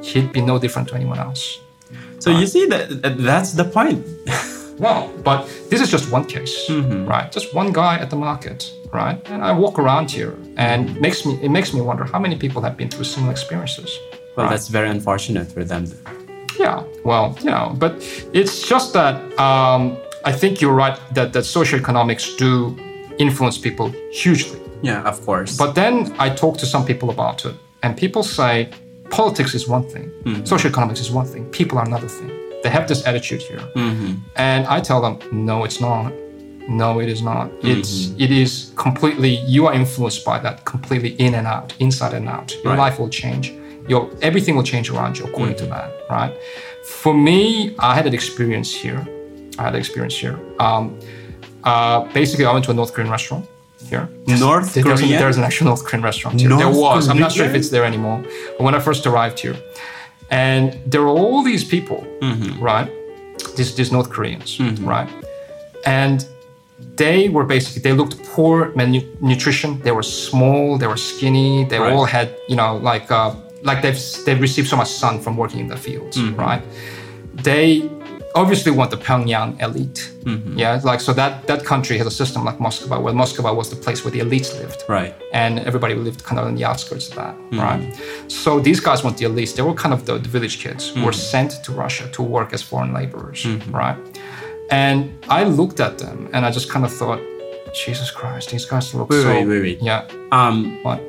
[0.02, 1.60] he'd be no different to anyone else.
[2.20, 2.40] So right?
[2.40, 4.04] you see that that's the point.
[4.78, 7.06] well, but this is just one case, mm-hmm.
[7.06, 7.30] right?
[7.32, 9.20] Just one guy at the market, right?
[9.26, 12.62] And I walk around here, and makes me it makes me wonder how many people
[12.62, 13.98] have been through similar experiences.
[14.38, 14.52] Well, right.
[14.52, 15.84] that's very unfortunate for them.
[16.60, 17.92] Yeah, well, you know, but
[18.32, 22.76] it's just that um, I think you're right that, that socioeconomics do
[23.18, 24.60] influence people hugely.
[24.82, 25.56] Yeah, of course.
[25.56, 28.70] But then I talk to some people about it, and people say
[29.10, 30.44] politics is one thing, Mm-hmm.
[30.44, 32.30] social economics is one thing, people are another thing.
[32.62, 34.14] They have this attitude here, Mm-hmm.
[34.36, 36.12] and I tell them, no, it's not.
[36.68, 37.50] No, it is not.
[37.62, 38.20] It's Mm-hmm.
[38.24, 39.32] it is completely.
[39.54, 42.54] You are influenced by that completely in and out, inside and out.
[42.62, 42.78] Your Right.
[42.90, 43.52] life will change.
[43.88, 45.64] Your everything will change around you according Mm-hmm.
[45.66, 46.32] to that, right?
[47.02, 49.00] For me, I had an experience here.
[49.58, 50.38] I had an experience here.
[50.66, 50.98] Um,
[51.64, 53.44] uh, basically, I went to a North Korean restaurant
[53.90, 54.08] here.
[54.26, 55.18] North There- Korean?
[55.22, 56.48] there's an actual North Korean restaurant here.
[56.50, 57.08] there North was.
[57.08, 58.18] I'm not sure if it's there anymore.
[58.56, 59.56] But when I first arrived here,
[60.30, 62.62] and there were all these people, Mm-hmm.
[62.70, 62.88] right?
[63.56, 64.50] These these North Koreans,
[64.94, 65.08] right?
[65.86, 66.18] And
[67.02, 69.70] they were basically they looked poor malnutrition.
[69.86, 70.78] They were small.
[70.80, 71.64] They were skinny.
[71.70, 71.92] They Right.
[71.92, 73.30] all had you know like uh,
[73.62, 76.36] like they've they've received so much sun from working in the fields, Mm-hmm.
[76.40, 76.62] right?
[77.34, 77.88] They
[78.34, 80.12] obviously want the Pyongyang elite.
[80.24, 80.58] Mm-hmm.
[80.58, 83.76] Yeah, like so that that country has a system like Moscow, where Moscow was the
[83.76, 85.14] place where the elites lived Right.
[85.32, 87.60] and everybody lived kind of on the outskirts of that, Mm-hmm.
[87.60, 87.82] right?
[88.30, 91.04] So these guys weren't the elites; they were kind of the, the village kids who
[91.04, 91.30] were Mm-hmm.
[91.36, 93.96] sent to Russia to work as foreign laborers, right?
[94.70, 97.20] And I looked at them and I just kind of thought,
[97.72, 99.28] Jesus Christ, these guys look Wait, so.
[99.30, 99.78] wait, wait, wait.
[99.82, 100.04] Yeah.
[100.32, 101.00] Um, What?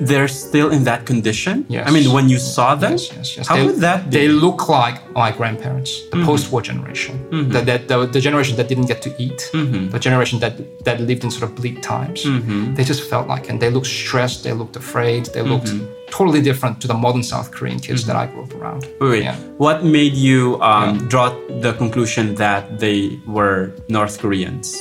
[0.00, 1.66] They're still in that condition.
[1.68, 1.88] Yes.
[1.88, 3.46] I mean, when you saw them, Yes, yes, yes.
[3.48, 4.16] how they, would that be?
[4.16, 6.26] They look like my grandparents, the mm-hmm.
[6.26, 7.50] post-war generation, mm-hmm.
[7.50, 9.90] the, the, the, the generation that didn't get to eat, mm-hmm.
[9.90, 12.24] the generation that that lived in sort of bleak times.
[12.76, 15.70] They just felt like, and they looked stressed, they looked afraid, they looked
[16.10, 18.82] totally different to the modern South Korean kids that I grew up around.
[19.00, 19.22] Wait, wait.
[19.22, 19.36] Yeah.
[19.56, 24.76] What made you um, draw the conclusion that they were North Koreans?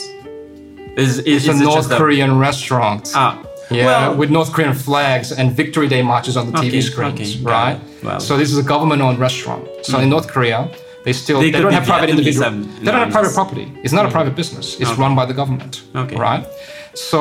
[0.97, 3.11] Is, is, It's a is it North Korean restaurant.
[3.15, 6.81] Ah, Yeah, well, with North Korean flags and Victory Day marches on the Okay, TV
[6.83, 7.77] screens, okay, right?
[7.77, 8.03] it.
[8.05, 8.19] Well.
[8.19, 9.63] so this is a government-owned restaurant.
[9.83, 10.69] So in North Korea,
[11.05, 12.47] they still They they, don't have private Vietnamese individual.
[12.47, 13.65] and They don't have private property.
[13.83, 14.79] It's not a private business.
[14.81, 16.15] It's run by the government, Okay.
[16.15, 16.45] right?
[16.93, 17.19] So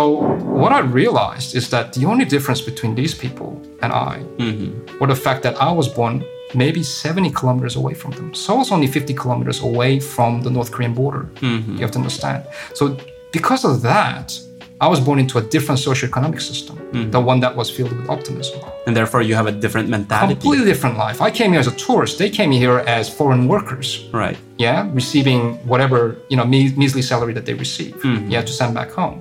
[0.62, 3.50] what I realized is that the only difference between these people
[3.82, 4.98] and I Mm-hmm.
[4.98, 8.34] were the fact that I was born maybe 70 kilometers away from them.
[8.34, 11.22] So I was only 50 kilometers away from the North Korean border.
[11.40, 11.74] Mm-hmm.
[11.76, 12.44] You have to understand.
[12.74, 12.96] So
[13.32, 14.36] because of that,
[14.80, 17.10] I was born into a different socioeconomic system, Mm-hmm.
[17.16, 18.58] the one that was filled with optimism.
[18.86, 20.34] and therefore you have a different mentality.
[20.34, 21.18] Completely different life.
[21.28, 22.12] I came here as a tourist.
[22.22, 23.88] They came here as foreign workers.
[24.22, 24.36] Right.
[24.66, 25.40] Yeah, receiving
[25.72, 25.98] whatever
[26.30, 27.94] you know me- measly salary that they receive.
[28.04, 28.30] Mm-hmm.
[28.32, 29.16] Yeah, to send back home.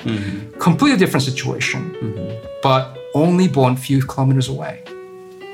[0.67, 1.79] Completely different situation,
[2.67, 2.83] but
[3.23, 4.75] only born few kilometers away.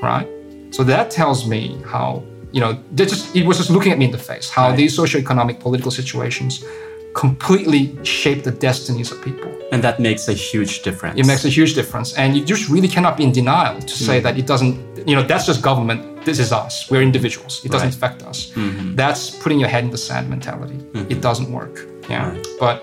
[0.10, 0.28] Right.
[0.76, 1.62] So that tells me
[1.94, 2.08] how
[2.56, 4.78] you know they just it was just looking at me in the face how Right.
[4.82, 6.54] these socioeconomic political situations
[7.16, 9.52] completely shape the destinies of people.
[9.72, 11.20] And that makes a huge difference.
[11.20, 12.14] It makes a huge difference.
[12.14, 14.76] And you just really cannot be in denial to say that it doesn't,
[15.10, 16.00] you know, that's just government.
[16.26, 16.90] This is us.
[16.92, 17.54] We're individuals.
[17.66, 17.96] It doesn't Right.
[17.98, 18.52] affect us.
[19.02, 20.78] That's putting your head in the sand mentality.
[21.14, 21.76] It doesn't work.
[22.10, 22.30] Yeah.
[22.30, 22.48] Right.
[22.60, 22.76] But,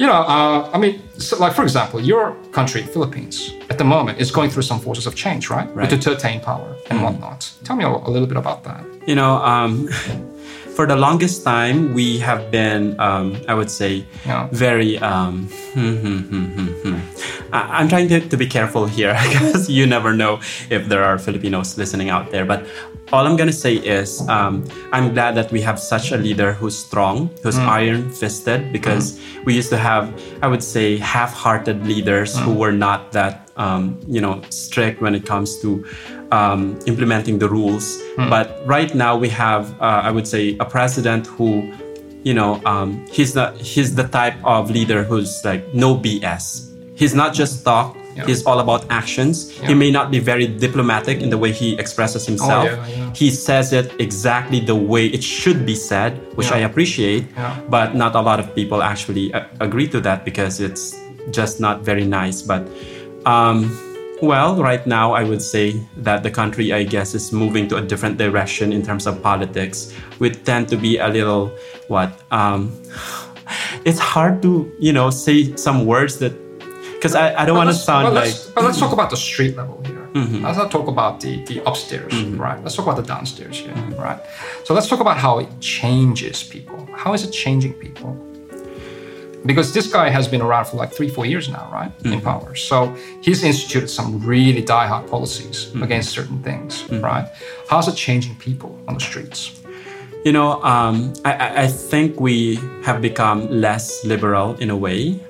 [0.00, 3.36] you know, uh, I mean, so like, for example, your country, Philippines,
[3.70, 5.68] at the moment is going through some forces of change, right?
[5.74, 5.90] Right.
[5.90, 7.40] With Duterte in power and whatnot.
[7.64, 8.82] Tell me a, a little bit about that.
[9.06, 9.88] You know, um,
[10.76, 14.04] for the longest time, we have been, um, I would say,
[14.52, 14.98] very.
[14.98, 16.98] Um, hmm, hmm, hmm.
[17.52, 21.18] I- I'm trying to, to be careful here because you never know if there are
[21.18, 22.44] Filipinos listening out there.
[22.44, 22.66] But
[23.12, 26.52] all I'm going to say is um, I'm glad that we have such a leader
[26.52, 30.12] who's strong, who's iron fisted, because we used to have,
[30.42, 35.14] I would say, half hearted leaders who were not that, um, you know, strict when
[35.14, 35.84] it comes to
[36.32, 38.00] um, implementing the rules.
[38.16, 41.72] But right now we have, uh, I would say, a president who,
[42.22, 46.72] you know, um, he's the he's the type of leader who's like no BS.
[46.96, 47.96] He's not just talk.
[48.16, 48.24] Yeah.
[48.24, 49.50] He's all about actions.
[49.68, 52.64] He may not be very diplomatic in the way he expresses himself.
[52.64, 53.12] yeah, yeah.
[53.12, 57.26] He says it exactly the way it should be said, which I appreciate.
[57.36, 57.60] Yeah.
[57.68, 60.96] But not a lot of people actually uh, agree to that because it's
[61.30, 62.40] just not very nice.
[62.40, 62.66] But
[63.26, 63.76] um,
[64.22, 67.82] well, right now I would say that the country, I guess, is moving to a
[67.82, 69.92] different direction in terms of politics.
[70.18, 71.50] We tend to be a little
[71.88, 72.22] what?
[72.30, 72.72] Um,
[73.84, 76.32] it's hard to you know say some words that
[76.94, 79.16] because I, I don't want to sound but like let's, but let's talk about the
[79.16, 79.96] street level here.
[80.16, 82.58] Let's not talk about the, the upstairs, right?
[82.62, 84.18] Let's talk about the downstairs here, right?
[84.64, 86.88] So let's talk about how it changes people.
[86.96, 88.16] How is it changing people?
[89.46, 91.92] Because this guy has been around for like three, four years now, right?
[92.04, 92.54] In power.
[92.54, 97.26] So he's instituted some really die-hard policies against certain things, right?
[97.70, 99.60] How's it changing people on the streets?
[100.24, 105.20] You know, um, I, I- think we have become less liberal in a way.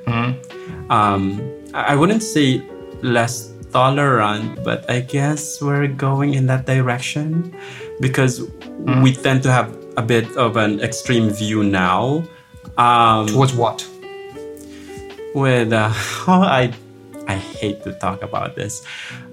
[0.89, 1.41] Um,
[1.75, 2.63] I I wouldn't say
[3.03, 7.53] less tolerant, but I guess we're going in that direction
[8.01, 8.35] because
[9.03, 12.23] we tend to have a bit of an extreme view now.
[12.79, 13.87] Um, Towards what?
[15.37, 15.93] With uh,
[16.27, 16.73] I
[17.29, 18.83] I hate to talk about this.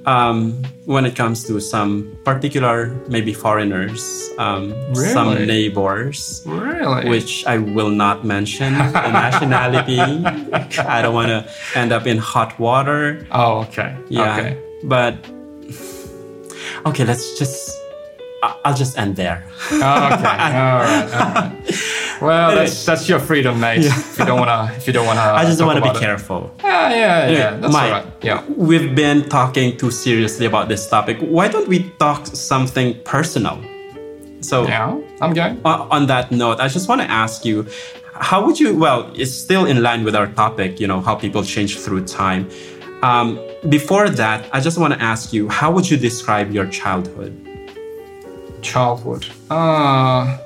[0.06, 4.04] Um, when it comes to some particular, maybe foreigners,
[4.38, 7.08] um, some neighbors, Really?
[7.08, 8.92] which I will not mention the
[9.24, 10.02] nationality.
[10.02, 13.26] I don't want to end up in hot water.
[13.32, 13.96] Oh, okay.
[14.10, 14.36] Yeah.
[14.36, 14.58] Okay.
[14.84, 15.16] But
[16.86, 17.80] okay, let's just.
[18.66, 19.48] I'll just end there.
[19.72, 19.78] Oh,
[20.12, 20.36] okay.
[20.44, 21.08] all right.
[21.16, 22.03] All right.
[22.24, 23.86] Well, that's that's your freedom, mate.
[23.86, 25.22] If you don't wanna, if you don't wanna.
[25.42, 26.06] I just want to be about it.
[26.06, 26.42] careful.
[26.64, 27.54] Yeah, yeah, yeah.
[27.54, 28.06] Anyway, Mike, all right.
[28.30, 28.44] Yeah.
[28.70, 31.18] We've been talking too seriously about this topic.
[31.20, 33.58] Why don't we talk something personal?
[34.42, 35.00] So, Yeah.
[35.22, 35.62] I'm going.
[35.64, 37.66] on on that note, I just want to ask you,
[38.30, 38.70] how would you?
[38.78, 40.80] Well, it's still in line with our topic.
[40.82, 42.50] You know how people change through time.
[43.02, 47.34] Um, before that, I just want to ask you, how would you describe your childhood?
[48.62, 49.26] childhood.
[49.50, 50.38] Uh,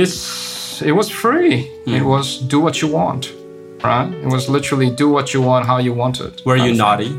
[0.00, 1.70] it's it was free.
[1.86, 2.08] It Hmm.
[2.14, 3.32] was do what you want,
[3.84, 4.08] right?
[4.24, 6.42] It was literally do what you want, how you want it.
[6.44, 7.12] Were you naughty?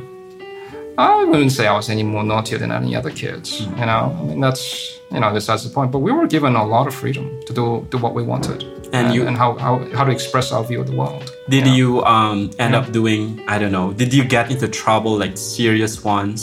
[0.97, 3.47] I wouldn't say I was any more naughtier than any other kids.
[3.65, 3.79] Hmm.
[3.79, 4.63] You know, I mean that's
[5.13, 5.91] you know that's the point.
[5.91, 8.59] But we were given a lot of freedom to do do what we wanted,
[8.97, 11.23] And you- and how, how how to express our view of the world.
[11.49, 11.73] Did Yeah.
[11.79, 13.21] you um, end up doing?
[13.53, 13.87] I don't know.
[14.01, 16.39] Did you get into trouble, like serious ones?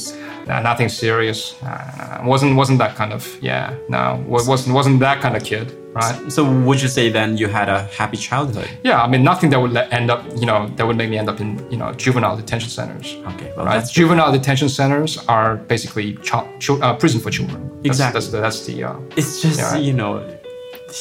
[0.49, 1.55] Nah, nothing serious.
[1.63, 3.75] Uh, wasn't wasn't that kind of yeah.
[3.89, 6.17] No, wasn't wasn't that kind of kid, right?
[6.37, 8.69] So would you say then you had a happy childhood?
[8.83, 11.17] Yeah, I mean nothing that would let, end up, you know, that would make me
[11.23, 13.07] end up in, you know, juvenile detention centers.
[13.35, 13.75] Okay, well Right.
[13.79, 17.61] that's Juvenile detention centers are basically child, chil- uh, prison for children.
[17.77, 18.15] That's, Exactly.
[18.21, 18.75] That's the, that's the.
[18.89, 19.83] Uh, it's just Yeah, right.
[19.89, 20.13] you know,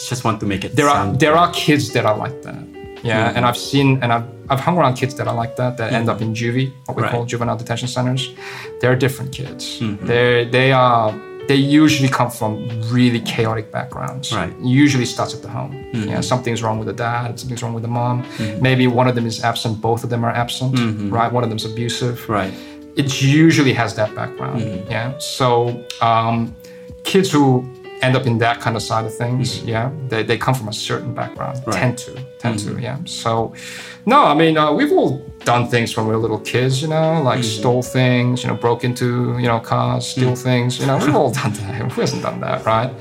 [0.10, 0.76] just want to make it.
[0.76, 2.62] there are there are kids that are like that.
[3.04, 3.38] Yeah, Mm-hmm.
[3.38, 6.08] and I've seen and I've I've hung around kids that are like that that end
[6.10, 7.12] up in juvie, what we Right.
[7.12, 8.22] call juvenile detention centers.
[8.80, 9.64] They're different kids.
[9.80, 10.06] Mm-hmm.
[10.06, 11.12] They're they are
[11.48, 12.52] they usually come from
[12.96, 14.32] really chaotic backgrounds.
[14.32, 14.52] Right.
[14.52, 14.66] Mm-hmm.
[14.84, 15.74] Usually starts at the home.
[15.94, 17.40] Yeah, something's wrong with the dad.
[17.40, 18.24] Something's wrong with the mom.
[18.24, 18.62] Mm-hmm.
[18.62, 19.82] Maybe one of them is absent.
[19.82, 20.74] Both of them are absent.
[21.12, 21.32] Right.
[21.38, 22.54] One of them's abusive right.
[23.02, 24.62] it usually has that background.
[24.62, 24.92] Mm-hmm.
[24.92, 25.18] Yeah.
[25.18, 25.50] So
[26.02, 26.56] um,
[27.04, 27.66] kids who
[28.02, 30.74] end up in that kind of side of things, yeah, they, they come from a
[30.74, 31.58] certain background.
[31.60, 31.70] Mm-hmm.
[31.72, 31.80] Right.
[31.80, 32.98] Tend to, tend to, yeah.
[33.06, 33.54] So,
[34.06, 37.22] no, I mean, uh, we've all done things when we were little kids, you know,
[37.22, 37.60] like Mm-hmm.
[37.60, 41.32] stole things, you know, broke into, you know, cars, steal things, you know, we've all
[41.42, 41.92] done that.
[41.92, 42.92] Who hasn't done that, right?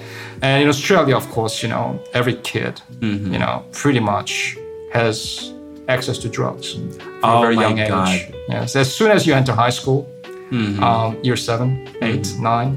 [0.43, 3.33] And in Australia, of course, you know, every kid, Mm-hmm.
[3.33, 4.57] you know, pretty much
[4.93, 5.53] has
[5.89, 6.91] access to drugs from
[7.23, 8.09] Oh a very young God.
[8.09, 8.35] age.
[8.49, 10.07] Yes, as soon as you enter high school,
[10.51, 10.83] Mm-hmm.
[10.83, 12.77] um, year seven, eight, nine,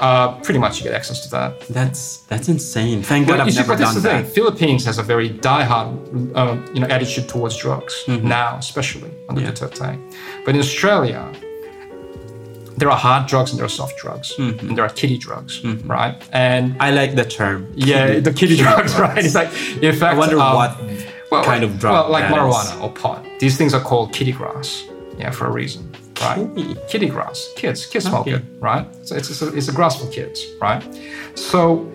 [0.00, 1.60] uh, pretty much you get access to that.
[1.68, 3.02] That's that's insane.
[3.02, 4.22] Thank God I've see, never done the thing.
[4.24, 4.32] that.
[4.34, 5.90] Philippines has a very diehard,
[6.34, 9.64] uh, you know, attitude towards drugs now, especially under Mm-hmm.
[9.64, 9.68] Yeah.
[9.68, 10.44] Duterte.
[10.44, 11.22] But in Australia,
[12.78, 14.68] there are hard drugs and there are soft drugs, Mm-hmm.
[14.68, 16.16] and there are kiddie drugs, right?
[16.32, 17.70] And I like the term.
[17.76, 19.22] yeah, the kiddie drugs, right?
[19.24, 19.50] It's like,
[19.82, 20.72] in fact, I wonder um, what
[21.30, 21.92] well, kind of drug.
[21.92, 22.38] Well, like that is.
[22.38, 23.24] marijuana or pot.
[23.38, 24.84] These things are called kitty grass.
[25.18, 25.82] Yeah, for a reason,
[26.20, 26.76] right?
[26.88, 27.08] Kitty.
[27.08, 27.48] Grass.
[27.56, 28.32] Kids, kids Okay.
[28.34, 28.86] it, right?
[29.06, 30.82] So it's, it's, a, it's a grass for kids, right?
[31.34, 31.90] So,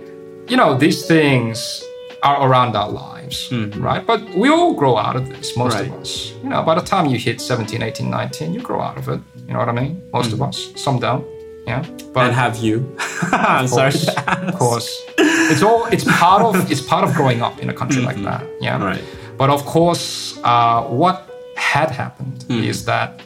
[0.47, 1.83] you know, these things
[2.23, 4.05] are around our lives, right?
[4.05, 5.91] But we all grow out of this, most Mm-hmm.
[5.91, 5.95] Right.
[5.95, 6.33] of us.
[6.43, 9.19] You know, by the time you hit 17, 18, 19, you grow out of it.
[9.47, 10.01] You know what I mean?
[10.11, 10.71] Most of us.
[10.75, 11.25] Some don't.
[11.67, 11.83] Yeah.
[12.13, 12.95] But And have you?
[13.31, 13.91] I'm of sorry.
[13.91, 14.07] course,
[14.47, 15.01] of course.
[15.17, 15.85] It's all.
[15.87, 16.71] It's part of.
[16.71, 18.43] It's part of growing up in a country like that.
[18.61, 18.75] Yeah.
[18.75, 18.83] Mm-hmm.
[18.83, 19.03] Right.
[19.37, 22.63] But of course, uh, what had happened Hmm.
[22.63, 23.19] is that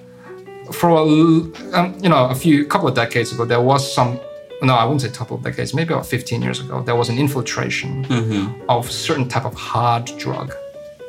[0.72, 1.02] for a,
[1.78, 4.20] um, you know a few couple of decades ago, there was some.
[4.62, 5.74] No, I wouldn't say couple of decades.
[5.74, 8.62] Maybe about 15 years ago, there was an infiltration Mm-hmm.
[8.70, 10.52] of certain type of hard drug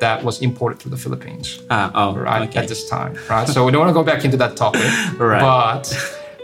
[0.00, 2.60] that was imported to the Philippines Ah, oh, right okay.
[2.60, 4.80] at this time right so we don't want to go back into that topic
[5.18, 5.40] Right.
[5.42, 5.84] but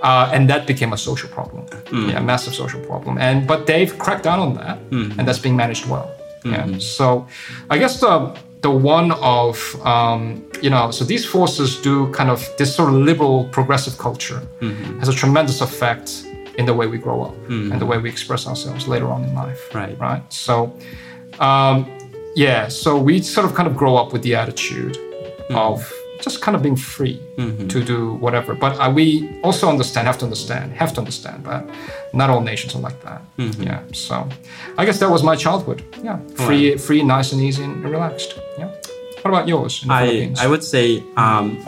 [0.03, 2.11] uh, and that became a social problem Mm.
[2.11, 5.17] yeah massive social problem and but they've cracked down on that Mm.
[5.17, 6.09] and that's being managed well
[6.45, 6.81] yeah Mm-hmm.
[6.81, 7.27] so
[7.71, 8.13] i guess the
[8.63, 12.95] the one of um, you know so these forces do kind of this sort of
[13.11, 14.99] liberal progressive culture Mm-hmm.
[15.01, 16.25] has a tremendous effect
[16.59, 19.35] in the way we grow up and the way we express ourselves later on in
[19.35, 19.99] life Right.
[19.99, 20.55] right so
[21.39, 21.87] um,
[22.35, 24.97] yeah, so we sort of kind of grow up with the attitude
[25.51, 27.69] of just kind of being free mm-hmm.
[27.69, 28.55] to do whatever.
[28.55, 31.65] But uh, we also understand, have to understand, have to understand that
[32.13, 33.23] not all nations are like that.
[33.37, 33.63] Mm-hmm.
[33.63, 34.29] Yeah, so
[34.79, 35.83] I guess that was my childhood.
[36.03, 38.39] Yeah, free, free, nice and easy and relaxed.
[38.59, 38.73] Yeah.
[39.23, 41.59] What about yours in the I, I would say, um,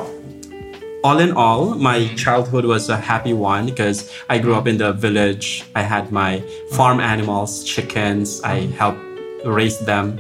[1.05, 2.17] all in all, my mm-hmm.
[2.17, 5.65] childhood was a happy one because I grew up in the village.
[5.75, 6.41] I had my
[6.73, 8.43] farm animals, chickens.
[8.43, 9.01] I helped
[9.45, 10.19] raise them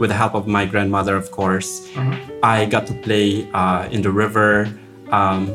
[0.00, 1.86] with the help of my grandmother, of course.
[2.42, 4.68] I got to play uh, in the river
[5.12, 5.54] um,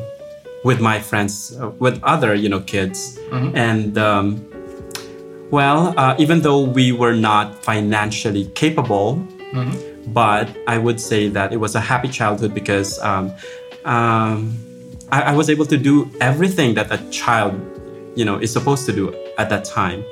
[0.64, 3.18] with my friends, uh, with other you know kids,
[3.54, 3.98] and.
[3.98, 4.40] Um,
[5.50, 9.14] well, uh, even though we were not financially capable,
[10.08, 13.32] but I would say that it was a happy childhood because um,
[13.84, 14.56] um,
[15.12, 17.54] I, I was able to do everything that a child,
[18.16, 20.04] you know, is supposed to do at that time.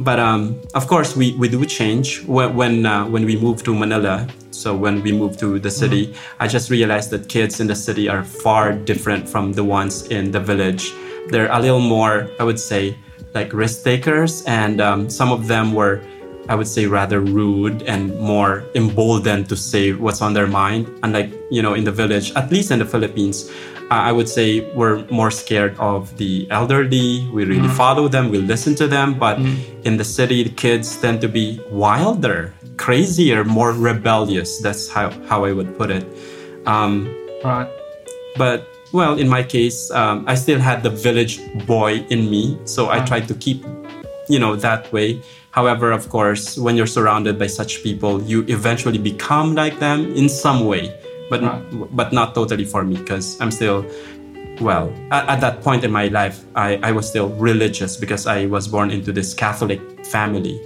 [0.00, 3.74] But um, of course, we, we do change when when, uh, when we move to
[3.74, 4.28] Manila.
[4.50, 6.42] So when we moved to the city, mm-hmm.
[6.42, 10.30] I just realized that kids in the city are far different from the ones in
[10.30, 10.92] the village.
[11.28, 12.96] They're a little more, I would say,
[13.34, 16.00] like risk takers, and um, some of them were,
[16.48, 20.88] I would say, rather rude and more emboldened to say what's on their mind.
[21.02, 23.50] Unlike you know, in the village, at least in the Philippines,
[23.90, 27.26] I would say we're more scared of the elderly.
[27.32, 27.76] We really mm.
[27.76, 29.18] follow them, we listen to them.
[29.18, 29.84] But mm.
[29.84, 34.60] in the city, the kids tend to be wilder, crazier, more rebellious.
[34.60, 36.04] That's how, how I would put it.
[36.66, 37.08] Um,
[37.42, 37.68] right.
[38.36, 42.58] But, well, in my case, um, I still had the village boy in me.
[42.64, 43.64] So I tried to keep,
[44.28, 45.22] you know, that way.
[45.50, 50.28] However, of course, when you're surrounded by such people, you eventually become like them in
[50.28, 50.94] some way
[51.30, 51.96] but right.
[51.96, 53.84] but not totally for me because I'm still
[54.60, 58.46] well at, at, that point in my life I, I was still religious because I
[58.46, 60.60] was born into this Catholic family.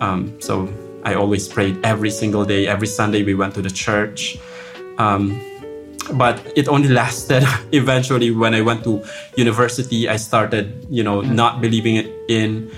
[0.00, 0.68] Um, so
[1.04, 2.66] I always prayed every single day.
[2.66, 4.38] Every Sunday we went to the church.
[4.98, 5.40] Um,
[6.14, 9.02] but it only lasted eventually when I went to
[9.36, 11.96] university I started you know not believing
[12.28, 12.70] in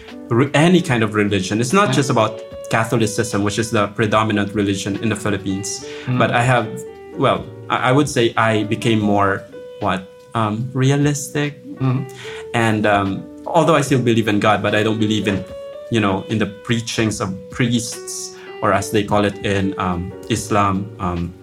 [0.54, 1.60] any kind of religion.
[1.60, 6.18] It's not just about Catholicism which is the predominant religion in the Philippines mm.
[6.18, 6.66] but I have
[7.16, 9.44] well, I, would say I became more
[9.80, 12.04] what um, realistic, mm-hmm.
[12.54, 15.44] and um, although I still believe in God, but I don't believe in
[15.90, 20.94] you know in the preachings of priests or as they call it in um, Islam.
[20.98, 21.34] Um,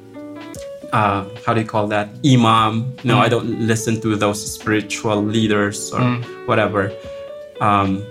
[0.91, 2.09] uh, how do you call that?
[2.25, 2.95] Imam.
[3.03, 3.21] No, mm.
[3.21, 6.47] I don't listen to those spiritual leaders or mm.
[6.47, 6.91] whatever.
[7.61, 8.03] Um,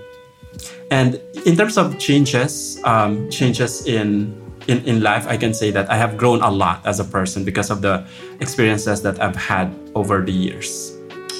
[0.91, 4.31] and in terms of changes, um, changes in
[4.69, 7.43] in, in life, I can say that I have grown a lot as a person
[7.43, 8.05] because of the
[8.39, 10.95] experiences that I've had over the years.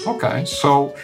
[0.08, 0.46] Okay.
[0.46, 0.96] So,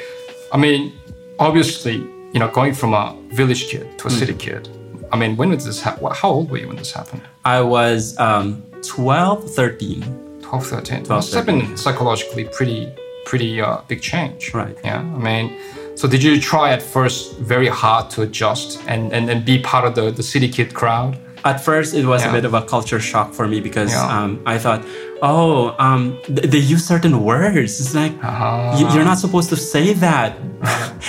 [0.52, 0.94] I mean,
[1.40, 1.98] obviously,
[2.34, 4.20] you know, going from a village kid to a mm.
[4.20, 4.68] city kid,
[5.12, 6.08] I mean, when did this happen?
[6.12, 7.22] How old were you when this happened?
[7.46, 10.42] I was um, 12, 13.
[10.42, 11.04] 12, 13.
[11.06, 12.92] 12, must have been psychologically pretty,
[13.26, 14.54] pretty uh, big change.
[14.54, 14.78] Right.
[14.84, 15.00] Yeah.
[15.00, 15.58] I mean,
[15.96, 19.86] so did you try at first very hard to adjust and, and, and be part
[19.86, 21.18] of the, the city kid crowd?
[21.46, 22.30] At first it was yeah.
[22.30, 24.18] a bit of a culture shock for me because yeah.
[24.18, 24.84] um, I thought,
[25.22, 27.80] oh, um, th- they use certain words.
[27.80, 28.82] It's like uh-huh.
[28.82, 30.36] y- you're not supposed to say that.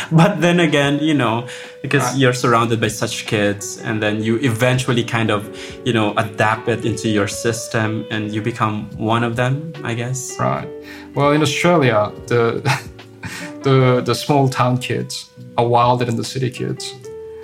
[0.13, 1.49] but then again, you know,
[1.81, 2.19] because right.
[2.19, 5.41] you're surrounded by such kids, and then you eventually kind of,
[5.87, 9.73] you know, adapt it into your system, and you become one of them.
[9.83, 10.39] I guess.
[10.39, 10.69] Right.
[11.15, 12.61] Well, in Australia, the
[13.63, 16.93] the the small town kids are wilder than the city kids.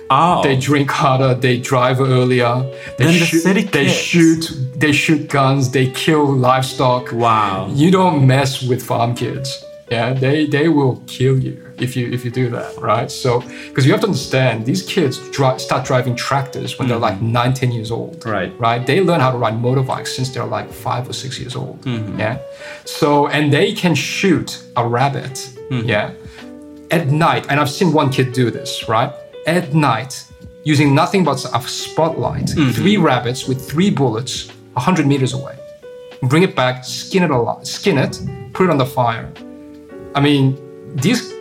[0.09, 0.43] Oh.
[0.43, 1.33] They drink harder.
[1.33, 2.63] They drive earlier.
[2.97, 4.51] They Than shoot, the city They shoot.
[4.75, 5.71] They shoot guns.
[5.71, 7.11] They kill livestock.
[7.11, 7.69] Wow.
[7.73, 9.63] You don't mess with farm kids.
[9.89, 13.11] Yeah, they they will kill you if you if you do that, right?
[13.11, 16.89] So because you have to understand, these kids dri- start driving tractors when mm-hmm.
[16.89, 17.31] they're like mm-hmm.
[17.31, 18.25] nine, 10 years old.
[18.25, 18.51] Right.
[18.59, 18.85] Right.
[18.85, 21.81] They learn how to ride motorbikes since they're like five or six years old.
[21.81, 22.19] Mm-hmm.
[22.19, 22.39] Yeah.
[22.85, 25.35] So and they can shoot a rabbit.
[25.69, 25.89] Mm-hmm.
[25.89, 26.13] Yeah.
[26.91, 29.11] At night, and I've seen one kid do this, right?
[29.45, 30.25] At night
[30.63, 32.71] using nothing but a spotlight, mm-hmm.
[32.71, 35.57] three rabbits with three bullets 100 meters away.
[36.23, 38.19] Bring it back, skin it alive, skin it,
[38.53, 39.31] put it on the fire.
[40.15, 40.57] I mean,
[40.95, 41.33] these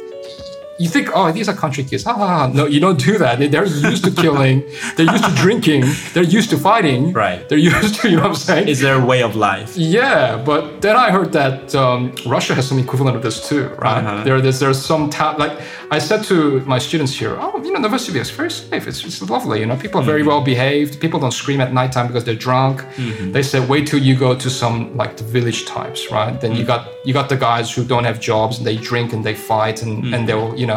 [0.82, 2.04] you think, oh, these are country kids.
[2.06, 3.34] Ah, no, you don't do that.
[3.52, 4.56] They're used to killing.
[4.96, 5.82] They're used to drinking.
[6.12, 7.12] They're used to fighting.
[7.12, 7.40] Right.
[7.48, 8.68] They're used to, you know what I'm saying?
[8.68, 9.70] Is their way of life.
[9.76, 14.02] Yeah, but then I heard that um, Russia has some equivalent of this too, right?
[14.04, 14.24] Uh-huh.
[14.24, 15.54] There, there's, there's some ta- like
[15.90, 18.84] I said to my students here, oh, you know, Novosibirsk is very safe.
[18.88, 19.60] It's, it's lovely.
[19.60, 20.28] You know, people are very mm-hmm.
[20.30, 21.00] well behaved.
[21.04, 22.80] People don't scream at nighttime because they're drunk.
[22.80, 23.32] Mm-hmm.
[23.32, 26.34] They say, wait till you go to some like the village types, right?
[26.40, 26.60] Then mm-hmm.
[26.60, 29.34] you got you got the guys who don't have jobs and they drink and they
[29.34, 30.26] fight and, and mm-hmm.
[30.26, 30.71] they'll, you know.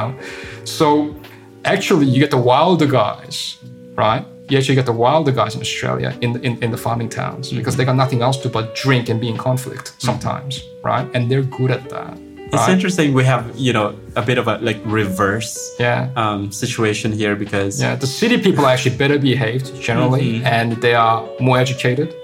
[0.63, 1.15] So
[1.63, 3.57] actually, you get the wilder guys,
[3.95, 4.25] right?
[4.49, 7.47] You actually get the wilder guys in Australia in the, in, in the farming towns
[7.47, 7.57] mm-hmm.
[7.57, 10.87] because they got nothing else to but drink and be in conflict sometimes, mm-hmm.
[10.87, 11.07] right?
[11.15, 12.17] And they're good at that.
[12.45, 12.69] It's right?
[12.69, 13.13] interesting.
[13.13, 17.81] We have you know a bit of a like reverse yeah um, situation here because
[17.81, 20.45] yeah the city people are actually better behaved generally mm-hmm.
[20.45, 22.15] and they are more educated,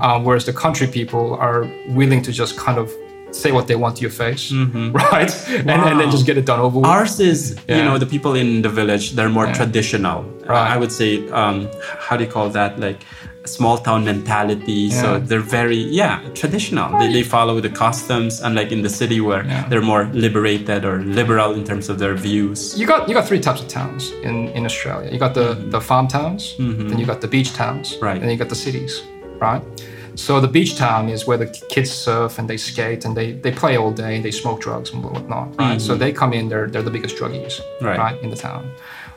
[0.00, 2.92] um, whereas the country people are willing to just kind of
[3.30, 4.92] say what they want to your face, mm-hmm.
[5.04, 5.30] right?
[5.30, 5.54] Wow.
[5.56, 6.86] And, and, then just get it done over with.
[6.86, 7.78] Ours is, yeah.
[7.78, 9.54] you know, the people in the village, they're more yeah.
[9.54, 10.22] traditional.
[10.46, 10.70] Right.
[10.74, 12.80] I would say, um, how do you call that?
[12.80, 13.04] Like
[13.48, 14.72] small town mentality.
[14.72, 15.02] Yeah.
[15.02, 16.98] So they're very, yeah, traditional.
[16.98, 21.54] They, they follow the customs, unlike in the city where they're more liberated or liberal
[21.54, 22.78] in terms of their views.
[22.78, 25.10] You got you got three types of towns in, in Australia.
[25.10, 25.70] You got the, mm-hmm.
[25.70, 26.88] the farm towns, mm-hmm.
[26.88, 28.14] then you got the beach towns, right.
[28.14, 29.02] and then you got the cities,
[29.40, 29.62] right?
[30.18, 33.52] So the beach town is where the kids surf and they skate and they, they
[33.52, 35.56] play all day, and they smoke drugs and whatnot, right?
[35.56, 35.78] Mm-hmm.
[35.78, 37.96] So they come in, they're, they're the biggest druggies, Right.
[37.96, 38.68] right, in the town,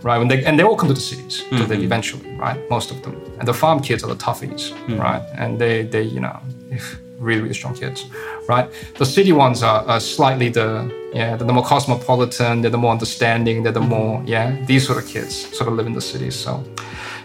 [0.04, 0.20] right?
[0.20, 1.84] When they, and they all come to the cities to live mm-hmm.
[1.84, 2.60] eventually, right?
[2.70, 3.20] Most of them.
[3.40, 5.00] And the farm kids are the toughies, mm-hmm.
[5.00, 5.24] right?
[5.34, 6.40] And they, they, you know,
[7.18, 8.06] really, really strong kids,
[8.48, 8.70] right?
[9.00, 10.70] The city ones are, are slightly the,
[11.16, 15.04] yeah, they're the more cosmopolitan, they're the more understanding, they're the more, yeah, these sort
[15.04, 16.36] of kids sort of live in the cities.
[16.36, 16.64] So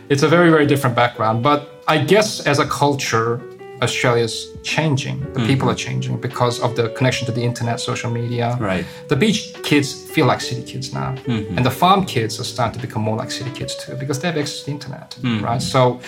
[0.09, 1.43] it's a very, very different background.
[1.43, 3.43] But I guess as a culture,
[3.83, 5.21] Australia's changing.
[5.33, 5.47] The mm.
[5.47, 8.57] people are changing because of the connection to the internet, social media.
[8.61, 8.87] Right.
[9.09, 11.57] The beach kids feel like city kids now, mm-hmm.
[11.57, 14.29] and the farm kids are starting to become more like city kids too because they
[14.29, 15.45] have access to the internet, mm-hmm.
[15.45, 15.63] right?
[15.63, 16.01] So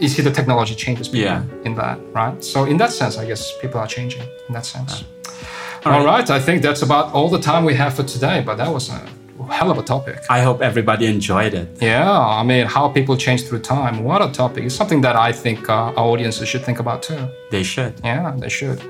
[0.00, 1.42] you see the technology changes people Yeah.
[1.64, 2.42] in that, right?
[2.44, 5.04] So in that sense, I guess people are changing in that sense.
[5.84, 6.28] All all right.
[6.28, 8.42] right, I think that's about all the time we have for today.
[8.44, 9.00] But that was a
[9.50, 10.18] hell of a topic.
[10.28, 11.68] I hope everybody enjoyed it.
[11.80, 14.04] Yeah, I mean, how people change through time.
[14.04, 14.64] What a topic.
[14.64, 17.28] It's something that I think uh, our audiences should think about too.
[17.50, 17.94] They should.
[18.04, 18.80] Yeah, they should.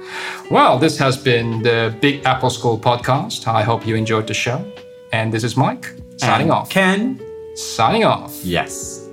[0.50, 3.46] Well, this has been the Big Apple School podcast.
[3.46, 4.64] I hope you enjoyed the show.
[5.12, 6.70] And this is Mike signing And off.
[6.70, 7.20] Ken?
[7.54, 8.44] Signing off.
[8.44, 9.05] Yes.